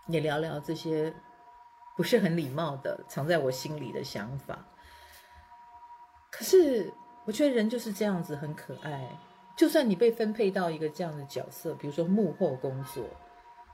[0.07, 1.13] 也聊聊这些
[1.97, 4.57] 不是很礼貌的藏在我心里的想法。
[6.31, 9.09] 可是我觉得人就是这样子，很可爱。
[9.57, 13.05] 就算你被分配到一个这样的角色，比如说幕后工作。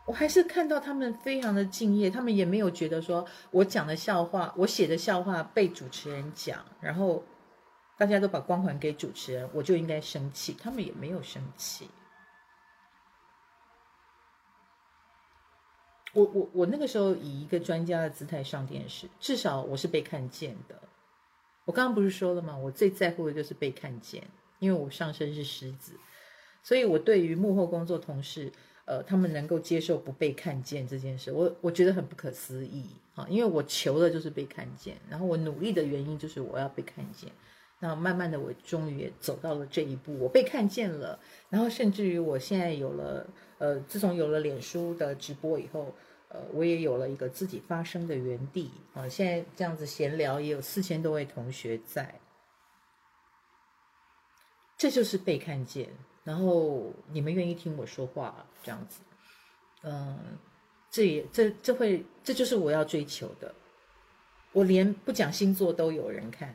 [0.04, 7.22] 我还是看到他们非常的敬业，他们也没有觉得说我讲的笑话，我写的笑话被主持人讲，然后
[7.96, 10.54] 大家都把光环给主持人，我就应该生气。
[10.54, 11.88] 他们也没有生气。
[16.14, 20.80] 我我我那个时候以一个专家的姿态上电视，至少我是被看见的。
[21.68, 22.56] 我刚刚不是说了吗？
[22.56, 24.26] 我最在乎的就是被看见，
[24.58, 25.92] 因为我上身是狮子，
[26.62, 28.50] 所以我对于幕后工作同事，
[28.86, 33.26] 呃，他们能够接受不被看见这件事，我我觉得很不可思议啊！
[33.28, 37.30] 因为我求的就是被看见，然后我努力的原因就是我要被看见。
[37.80, 43.26] 那慢慢的，我终于也走到了这一步，我被看见了，然后甚至于我现在有了，
[43.58, 45.94] 呃，自从有了脸书的直播以后。
[46.28, 49.08] 呃，我也有了一个自己发声的园地啊！
[49.08, 52.20] 现在这样子闲聊，也有四千多位同学在，
[54.76, 55.88] 这就是被看见。
[56.24, 59.00] 然后你们愿意听我说话，这样子，
[59.82, 60.18] 嗯，
[60.90, 63.54] 这也这这会这就是我要追求的。
[64.52, 66.54] 我连不讲星座都有人看，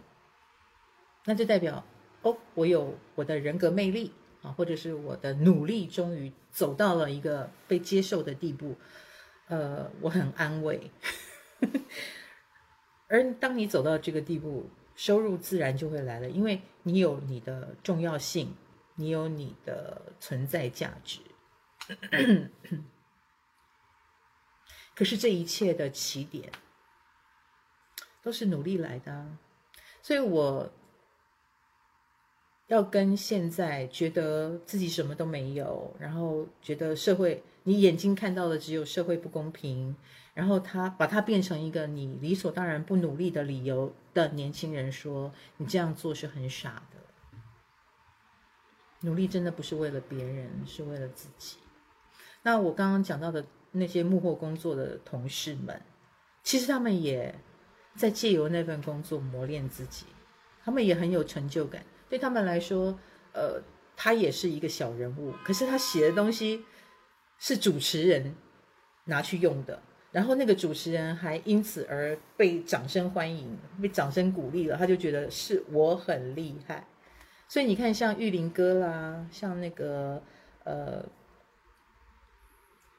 [1.25, 1.83] 那就代表
[2.21, 8.75] 哦，我有我的人格魅力啊，或者是我的努力终于走到了一个被接受的地步。
[9.47, 10.91] 呃，我很安慰，
[13.07, 18.55] 而当你走到这个地步，收入自然就会来了，因为你有你的重要性，
[18.95, 21.19] 你有你的存在价值。
[24.95, 26.51] 可是这一切的起点
[28.21, 29.37] 都是努力来的，
[30.01, 30.71] 所以我
[32.67, 37.43] 要跟现在觉得自己什么都没有，然后觉得社会。
[37.65, 39.95] 你眼睛看到的只有社会不公平，
[40.33, 46.97] 然后他把它变成一个你理所当然不努力的理由的年轻人说，你这样做是很傻的。
[48.99, 51.55] 努力真的不是为了别人，是为了自己。
[52.41, 55.81] 那我刚刚讲到的那些幕后工作的同事们，
[56.43, 57.33] 其实他们也
[57.95, 60.05] 在借由那份工作磨练自己，
[60.65, 61.81] 他们也很有成就感。
[62.13, 62.95] 对他们来说，
[63.31, 63.59] 呃，
[63.97, 66.63] 他也是一个小人物，可是他写的东西。
[67.39, 68.35] 是主持人
[69.05, 76.87] 拿去用的，然后那个主持人还因此而被掌声欢迎，被掌声鼓励了，他就觉得是我很厉害。
[77.49, 80.23] 所以你看，像玉林哥啦，像那个
[80.63, 81.03] 呃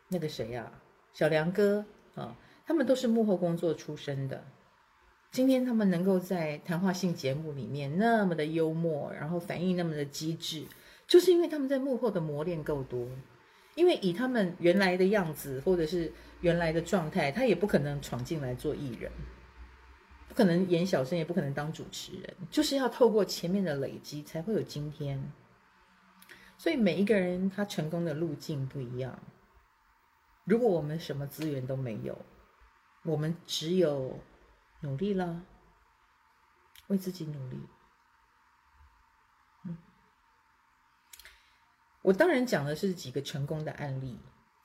[0.08, 0.82] 那个谁呀、啊，
[1.14, 4.44] 小梁哥啊，他们都是幕后工作出身的。
[5.34, 10.64] 今天他们能够在谈话性节目里面那么的幽默，然后反应那么的机智，
[11.08, 13.08] 就是因为他们在幕后的磨练够多。
[13.74, 19.10] 因为以他们原来的样子，或者是原来的状态，他也不可能闯进来做艺人，
[20.28, 25.20] 不可能演小生，也不可能当主持人，就是要透过前面的累积，才会有今天。
[26.56, 29.18] 所以每一个人他成功的路径不一样。
[30.44, 32.16] 如果我们什么资源都没有，
[33.02, 34.16] 我们只有
[34.84, 35.42] 努力了，
[36.88, 37.58] 为自己努力。
[39.64, 39.78] 嗯
[42.02, 44.18] 我当然讲的是几个成功的案例，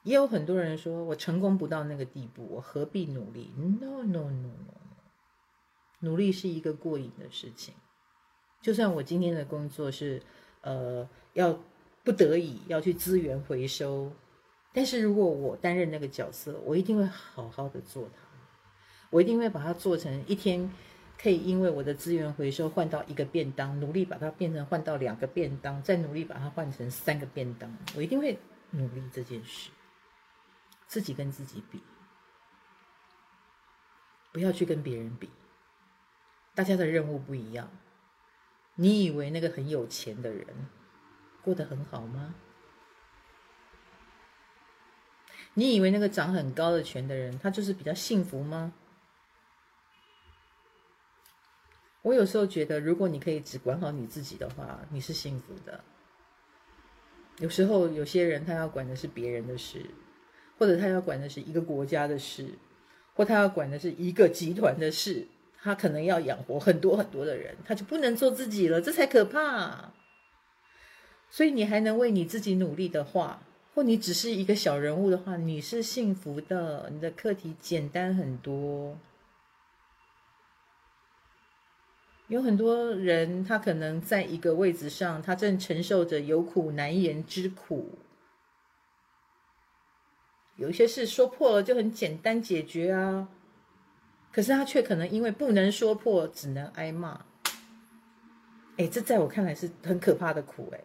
[0.04, 4.74] 也有很多人说我成功不到那个地步，我何必努力？No no no no no，
[6.00, 7.74] 努力是一个过瘾的事情。
[8.62, 10.22] 就算我今天的工作是，
[10.60, 11.58] 呃，要
[12.04, 14.12] 不得已要去资源回收，
[14.74, 18.29] 但是如果我担任那个角色，我一定会好好的做它，
[19.10, 20.72] 我一定会把它做成一天。
[21.22, 27.70] 可以因为我的资源回收换到一个便当，努力把它变成换到两个便当，再努力把它换成三个便当。
[27.94, 29.70] 我一定会努力这件事，
[30.88, 31.84] 自己跟自己比，
[34.32, 35.30] 不要去跟别人比。
[36.56, 37.70] 大家的任务不一样。
[38.76, 40.48] 你以为那个很有钱的人
[41.44, 42.34] 过得很好吗？
[45.54, 48.72] 你以为那个长很高的权的人，他就是比较幸福吗？
[52.02, 55.84] 我有时候觉得，如果你可以只管好你自己的话，你是幸福的。
[57.40, 59.86] 有时候有些人他要管的是别人的事，
[60.58, 62.50] 或者他要管的是一个国家的事，
[63.14, 65.28] 或他要管的是一个集团的事，
[65.62, 69.94] 他可能要养活很多很多的人，他就不能做自己了，这才可怕。
[71.30, 73.42] 所以你还能为你自己努力的话，
[73.76, 78.98] 或你只是一个小人物的话，你是幸福的，你的课题简单很多。
[82.30, 87.98] 有很多人，他可能在一个位置上，他正承受着有苦难言之苦。
[90.56, 93.30] 有一些事说破了就很简单解决啊，
[94.32, 97.26] 可是他却可能因为不能说破，只能挨骂。
[98.78, 100.80] 哎，这在我看来是很可怕的苦哎。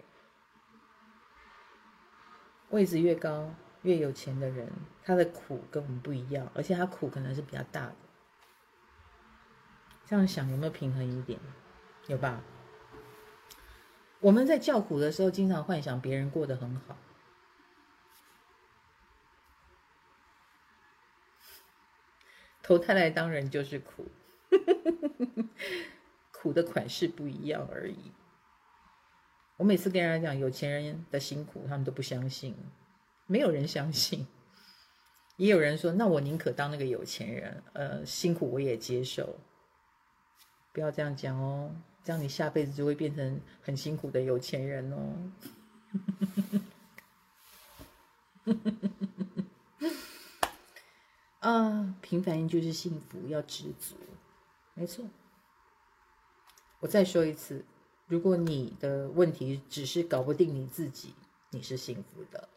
[2.70, 4.66] 位置越高、越有钱的人，
[5.04, 7.94] 他的苦跟我们不一样，而且他苦可能是比较大的。
[10.06, 11.38] 这样想有没有平衡一点？
[12.08, 12.42] 有吧？
[14.20, 16.96] 我们在叫苦的时候，经常幻想别人过得很好。
[22.62, 24.06] 投胎来当人就是苦，
[26.32, 28.12] 苦的款式不一样而已。
[29.58, 32.56] 我每次跟人家讲有钱人的辛苦，他们都不相信，
[33.26, 34.26] 没有人相信。
[35.36, 39.38] 也有人说，那我宁可当那个有钱人，呃，辛苦我也接受。
[40.74, 41.70] 不要这样讲哦，
[42.02, 45.14] 这样你下辈子就会变成很辛苦的有钱人哦。
[51.38, 53.94] 啊，平凡就是幸福，要知足。
[54.74, 55.04] 没错，
[56.80, 57.64] 我再说一次，
[58.08, 61.14] 如果你的问题只是搞不定你自己，
[61.50, 62.48] 你是幸福的。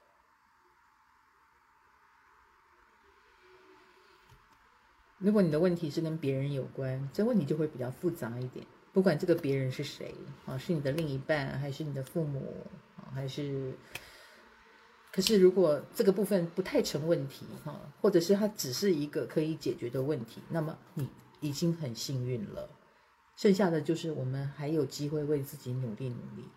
[5.20, 8.66] 如果你的问题是跟别人有关，这问题就会比较复杂一点。
[8.94, 10.14] 不管这个别人是谁
[10.46, 12.66] 啊，是你的另一半，还是你的父母
[12.96, 13.74] 啊，还是……
[15.12, 21.10] 可是，如果这个部分不太成问题哈，或者是它只是一个可以解决的问题，那么你
[21.40, 22.70] 已经很幸运了。
[23.36, 26.50] 剩下的就是我们还有机会为自己努力努力。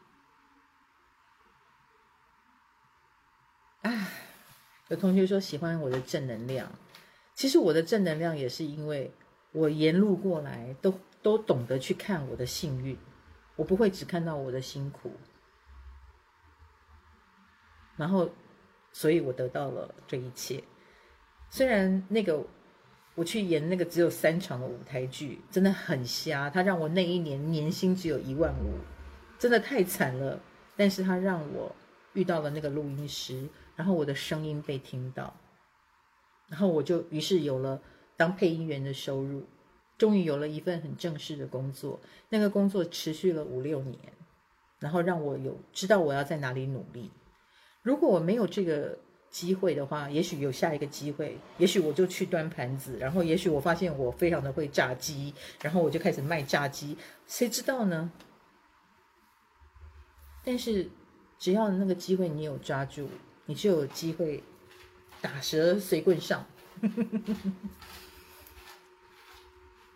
[3.82, 4.08] 啊，
[4.88, 6.70] 有同学说喜欢我的正能量，
[7.40, 9.10] 其实我的正能量也是因为
[9.52, 12.94] 我沿路过来都都懂得去看我的幸运，
[13.56, 15.10] 我不会只看到我的辛苦，
[17.96, 18.28] 然后。
[18.92, 20.64] 所以我得到了这一切，
[21.48, 22.44] 虽然那个
[23.14, 26.50] 我去演那个只有三场的舞台剧，真的很瞎。
[26.50, 28.74] 他让我那一年年薪只有一万五，
[29.38, 30.40] 真的太惨了。
[30.76, 31.72] 但是他让我
[32.14, 35.32] 遇到了那个录音师，然后我的声音被听到，
[36.50, 37.80] 然后我就于是有了
[38.16, 39.44] 当配音员的收入，
[39.96, 41.98] 终于有了一份很正式的工作。
[42.28, 43.98] 那个工作持续了五六年，
[44.80, 47.10] 然后让我有知道我要在哪里努力。
[47.82, 48.98] 如果我没有这个
[49.30, 55.32] 机会的话，也许有下一个机会，也许我就去端盘子，然后也许我发现我非常的会炸鸡，
[55.62, 58.10] 然后我就开始卖炸鸡，谁知道呢？
[60.44, 60.90] 但是
[61.38, 63.08] 只要那个机会你有抓住，
[63.46, 64.42] 你就有机会
[65.20, 66.44] 打蛇随棍上。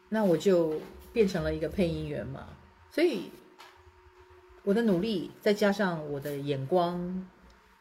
[0.09, 0.81] 那我就
[1.13, 2.49] 变成了一个配音员嘛，
[2.91, 3.31] 所以
[4.63, 7.27] 我的努力再加上我的眼光。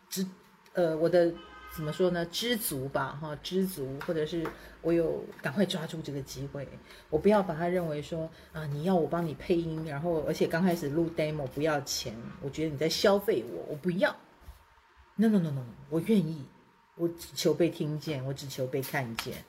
[0.10, 0.26] 知，
[0.74, 1.34] 呃，我的
[1.76, 2.26] 怎么说呢？
[2.28, 4.46] 知足吧，哈，知足，或者是
[4.82, 6.68] 我有赶快抓住这个机会，
[7.10, 14.16] 我不要把它认为说啊，你要我帮你配音，然后而且刚开始录 demo 不要钱，我觉得你在消费我，我不要。
[15.16, 16.44] No no no no，我愿意，
[16.96, 19.44] 我只求被听见，我只求被看见。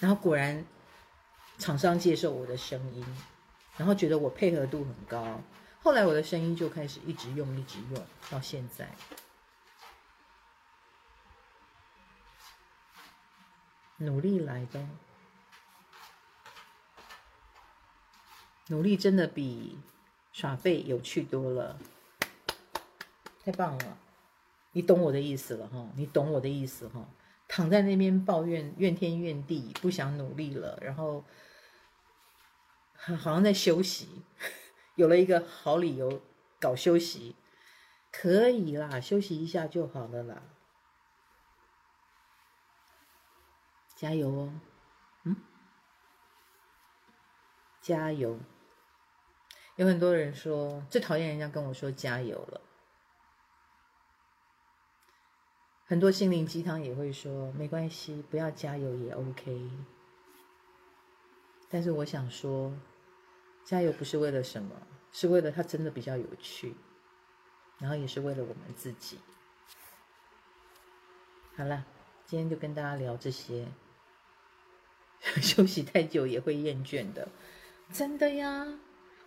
[0.00, 0.64] 然后果然，
[1.58, 3.04] 厂商接受我的声音，
[3.76, 5.40] 然后觉得我配合度很高，
[5.82, 8.88] 后来我的声音就开始一直用，一直用到现在。
[14.00, 14.86] 努力来的，
[18.68, 19.76] 努力真的比
[20.32, 21.76] 耍废有趣多了，
[23.44, 23.98] 太棒了！
[24.78, 27.04] 你懂我的意思了哈，你懂我的意思哈。
[27.48, 31.24] 躺在那边抱怨怨天怨地，不想努力了，然后
[32.94, 34.22] 好像在休息，
[34.94, 36.22] 有了一个好理由
[36.60, 37.34] 搞休息，
[38.12, 40.42] 可以啦，休息一下就好了啦。
[43.96, 44.60] 加油哦，
[45.24, 45.34] 嗯，
[47.80, 48.38] 加油！
[49.74, 52.60] 有很多人说最讨厌人家跟我说加油了，
[55.88, 59.70] 很多心灵鸡汤也会说没关系，不要加油也 OK。
[61.70, 62.72] 但是我想说，
[63.64, 64.70] 加油不是为了什么，
[65.12, 66.74] 是为了它真的比较有趣，
[67.78, 69.18] 然后也是为了我们自己。
[71.56, 71.86] 好了，
[72.26, 73.66] 今天就跟大家聊这些。
[75.42, 77.26] 休息太久也会厌倦的，
[77.90, 78.78] 真的呀。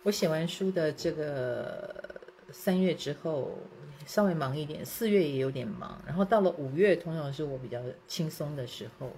[0.04, 3.58] 我写完书的这个三月之后，
[4.06, 9.12] 稍微忙一点，四月也有点忙，然后到了五月，通常是我比较轻松的时候。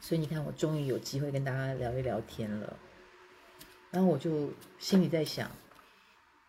[0.00, 2.76] 所以你看，我终于有机会跟大家聊一聊天了。
[3.90, 5.50] 然后我就心里在想，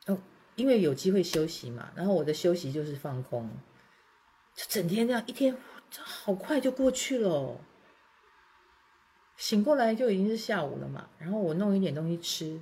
[0.07, 0.17] 哦，
[0.55, 3.49] 因为有机会休息嘛，然后我的休息就是放空，
[4.55, 5.55] 就整天这样一天，
[5.91, 7.59] 这好快就过去了。
[9.35, 12.61] 醒过来就已经是下午了嘛，然后我弄一点东西吃，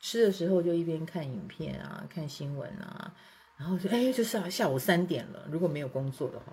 [0.00, 3.14] 吃的时候就一边看影片啊，看新闻啊，
[3.56, 5.46] 然后就哎，就是啊，下午三点了。
[5.50, 6.52] 如果没有工作的话，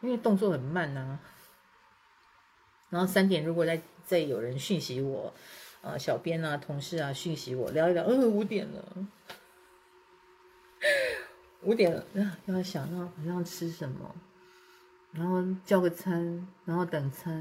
[0.00, 1.20] 因为动作很慢啊。
[2.88, 5.32] 然后三点如果再再有人讯息我，
[5.82, 8.84] 啊，小编啊、同事啊讯息我聊一聊，嗯，五点了，
[11.62, 12.04] 五点了，
[12.46, 14.14] 要想那晚上吃什么。
[15.12, 17.34] 然后叫个餐，然后等餐，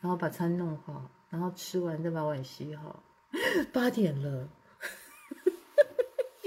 [0.00, 3.02] 然后把餐弄好，然后吃完再把碗洗好。
[3.72, 4.48] 八点了，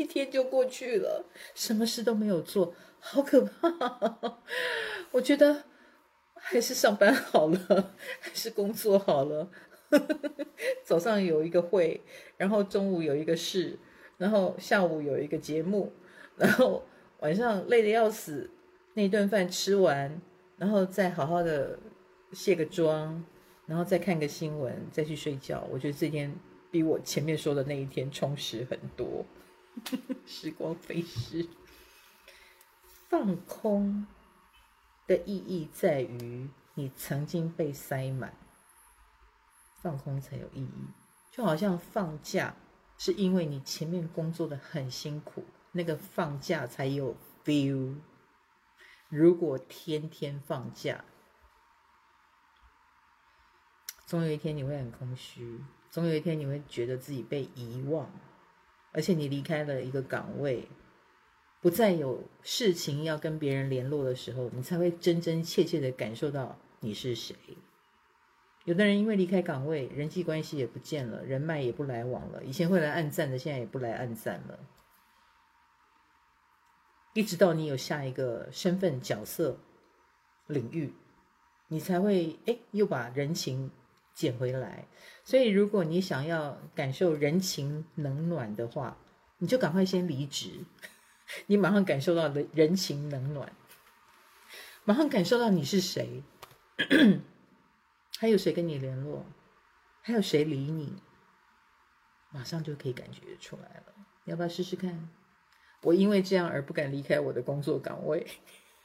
[0.09, 4.39] 天就过去了，什么事都没有做，好可怕！
[5.11, 5.63] 我觉得
[6.33, 9.49] 还是上班好了，还是工作好了。
[10.83, 12.01] 早上有一个会，
[12.37, 13.79] 然后中午有一个事，
[14.17, 15.93] 然后下午有一个节目，
[16.35, 16.83] 然后
[17.19, 18.49] 晚上累得要死，
[18.93, 20.19] 那顿饭吃完，
[20.57, 21.79] 然后再好好的
[22.33, 23.23] 卸个妆，
[23.65, 25.67] 然后再看个新闻，再去睡觉。
[25.71, 26.31] 我觉得这天
[26.69, 29.25] 比我前面说的那一天充实很多。
[30.25, 31.47] 时光飞逝，
[33.07, 34.05] 放空
[35.07, 38.33] 的意义在于你曾经被塞满，
[39.81, 40.87] 放空才有意义。
[41.31, 42.55] 就好像放假，
[42.97, 47.95] 是因为你前面工作的很辛苦，那个放假才有 feel。
[49.09, 51.03] 如果天天放假，
[54.05, 55.59] 总有一天你会很空虚，
[55.89, 58.11] 总有一天你会觉得自己被遗忘。
[58.91, 60.67] 而且你离开了一个岗位，
[61.61, 67.35] 不再有事情要跟别人联络的时候，你才会真真切切的感受到你是谁。
[68.65, 74.59] 有的人因为离开岗位，人际关系也不见了，人脉也不来往了，以前会来按赞的，现在也不来按赞了。
[77.13, 79.57] 一直到你有下一个身份角色
[80.47, 80.93] 领域，
[81.67, 83.71] 你才会哎又把人情。
[84.19, 84.85] 捡回来，
[85.23, 88.97] 所以如果你想要感受人情冷暖的话，
[89.37, 90.65] 你就赶快先离职，
[91.47, 93.49] 你马上感受到的人情冷暖，
[94.83, 96.21] 马上感受到你是谁，
[98.19, 99.23] 还有谁跟你联络，
[100.01, 101.01] 还有谁理你，
[102.33, 103.93] 马上就可以感觉出来了。
[104.25, 105.09] 你要不要试试看？
[105.83, 108.27] 我因为这样而不敢离开我的工作岗位，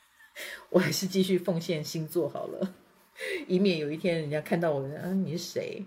[0.71, 2.73] 我还是继续奉献星座好了。
[3.47, 5.87] 以免有一天人家看到我，嗯、啊，你是谁？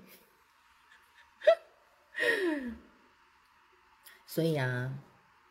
[4.26, 4.98] 所以啊，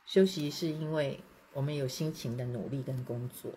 [0.04, 1.20] 休息是因为
[1.52, 3.52] 我们有辛勤的努力跟工作，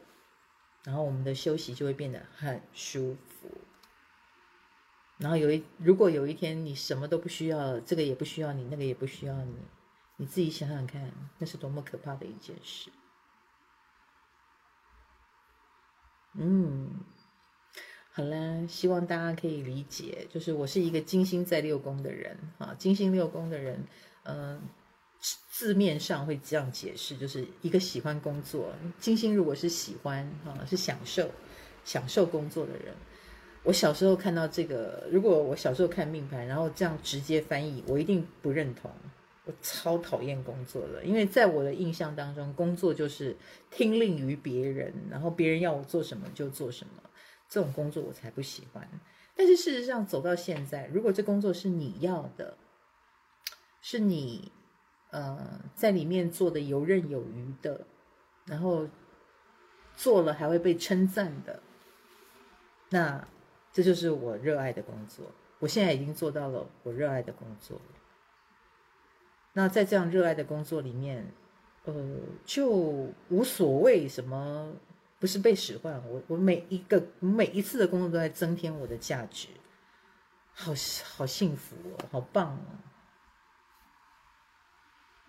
[0.84, 3.50] 然后我们的休息就会变得很舒服。
[5.18, 9.56] 然后有一，如果有一天你什么都不需要，这个也不需要你，那个也不需要你，
[10.18, 12.92] 你自己想想看，那是多么可怕的一件事。
[16.34, 17.00] 嗯。
[18.20, 23.82] 好啦，希望大家可以理解，就是我是一个金星在六宫的人啊，金星六宫的人，
[24.24, 24.62] 嗯、
[25.50, 31.32] 字面上会这样解释，就是一个喜欢工作，金星如果是喜欢啊，是享受
[31.86, 32.94] 享受工作的人。
[33.64, 38.92] 我小时候看到这个，如果我小时候看命盘，然后这样直接翻译，我一定不认同，
[39.46, 43.38] 我超讨厌工作的，因为在我的印象当中，工作就是
[43.72, 47.04] 听令于别人，然后别人要我做什么就做什么。
[47.50, 48.88] 这种工作我才不喜欢，
[49.36, 52.56] 但是事实上走到现在，如果这工作是你要的，
[53.82, 54.52] 是你
[55.10, 57.88] 呃在里面做的游刃有余的，
[58.46, 58.88] 然后
[59.96, 61.64] 做了还会被称赞的，
[62.90, 63.28] 那
[63.74, 65.26] 这就是我热爱的工作。
[65.58, 67.82] 我现在已经做到了我热爱的工作。
[69.54, 71.34] 那在这样热爱的工作里面，
[71.86, 72.70] 呃，就
[73.30, 74.72] 无所谓什么。
[75.20, 79.50] 不是被使唤，我我每一个每一次的工作都在增添我的价值，
[80.54, 80.72] 好
[81.16, 82.66] 好幸福哦，好棒哦。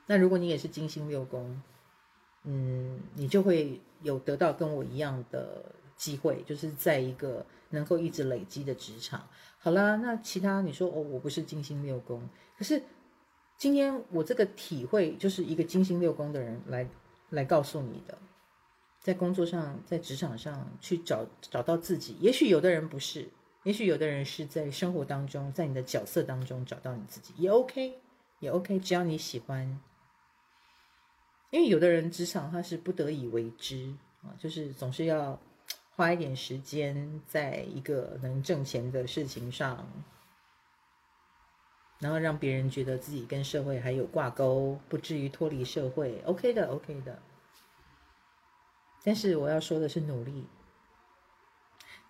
[0.07, 1.61] 那如果你也是金星六宫，
[2.45, 9.29] 嗯，你就会有得到跟我一样的机会，就是在一个能够一直累积的职场。
[9.59, 12.81] 好啦，那其他你说哦，我不是金星六宫，可是
[13.57, 16.89] 今天我这个体会就是一个金星六宫的人来
[17.31, 18.17] 来告诉你的。
[19.01, 23.27] 在工作上，在职场上去找找到自己，也许有的人不是，
[23.63, 27.99] 也许有的人是在生活当中，在你的角色当中找到你自己，也 OK，
[28.41, 29.81] 也 OK，只要你喜欢。
[31.51, 33.93] 因为有的人职场他是不得已为之
[34.23, 35.41] 啊，就是总是要
[35.97, 39.87] 花一点时间在一个能挣钱的事情上，
[42.01, 47.19] 然后让别人觉得自己跟社会还有挂钩，不至于脱离社会，OK 的，OK 的。
[49.03, 50.47] 但是我要说的是努力，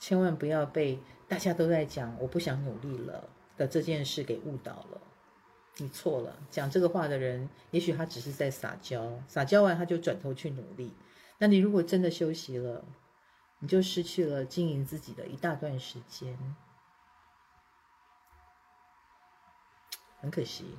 [0.01, 5.01] 千万不要被大家都在讲“我不想努力了”的这件事给误导了。
[5.77, 10.93] 你错了，讲这个话的人，也许他只是在撒娇，撒娇完他就转头去努力。
[11.39, 12.85] 那你如果真的休息了，
[13.61, 16.37] 你就失去了经营自己的一大段时间，
[20.21, 20.77] 很可惜。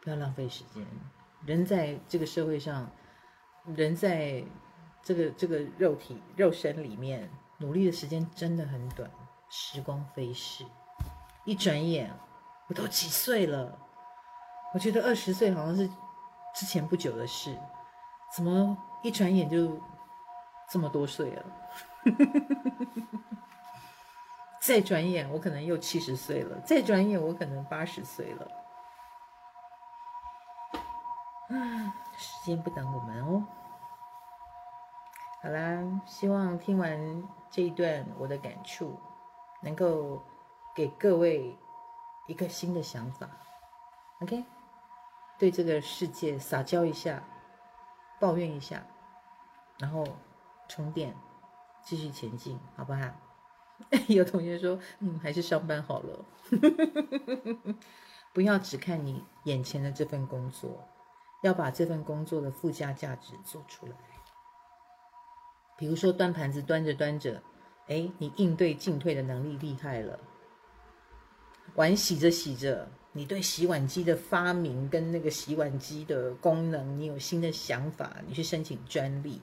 [0.00, 0.86] 不要浪费时间，
[1.44, 2.90] 人在这个社会上，
[3.66, 4.42] 人在。
[5.06, 9.08] 这个这个肉体肉身里面努力的时间真的很短，
[9.48, 10.66] 时光飞逝，
[11.44, 12.12] 一转眼
[12.66, 13.78] 我都几岁了？
[14.74, 15.88] 我觉得二十岁好像是
[16.56, 17.56] 之前不久的事，
[18.34, 19.80] 怎么一转眼就
[20.68, 21.44] 这么多岁了？
[24.60, 28.48] 再转眼，我可能又七十岁了；再转眼，我可能八十岁了。
[31.50, 33.46] 嗯，时间不等我们哦。
[35.46, 38.98] 好啦，希望听完这一段我的感触，
[39.62, 40.20] 能够
[40.74, 41.56] 给各位
[42.26, 43.30] 一个新的想法。
[44.22, 44.44] OK，
[45.38, 47.22] 对这个世界撒娇一下，
[48.18, 48.84] 抱怨一下，
[49.78, 50.04] 然后
[50.66, 51.14] 充电，
[51.84, 53.08] 继续前进，好不好？
[54.08, 56.24] 有同学说，嗯，还是上班好了。
[58.34, 60.88] 不要只看你眼前的这份工作，
[61.42, 63.92] 要把这份工作的附加价值做出来。
[65.78, 67.42] 比如说端盘子端着端着，
[67.86, 70.18] 哎，你应对进退的能力厉害了；
[71.74, 79.40] 碗洗着洗着，你对洗碗机的发明跟那个洗碗机的功能，你有新的想法，你去申请专利。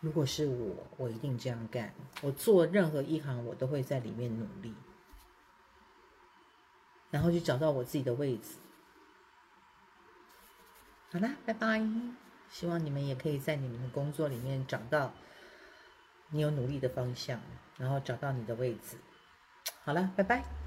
[0.00, 1.92] 如果是我，我一定这样干。
[2.20, 4.74] 我做任何一行，我都会在里面努力，
[7.10, 8.54] 然后去找到我自己的位置。
[11.10, 11.82] 好啦，拜拜！
[12.50, 15.12] 希望你们也可以在你们的工作里面找到。
[16.30, 17.40] 你有努力的方向，
[17.76, 18.96] 然后找到你的位置。
[19.84, 20.59] 好了，拜拜。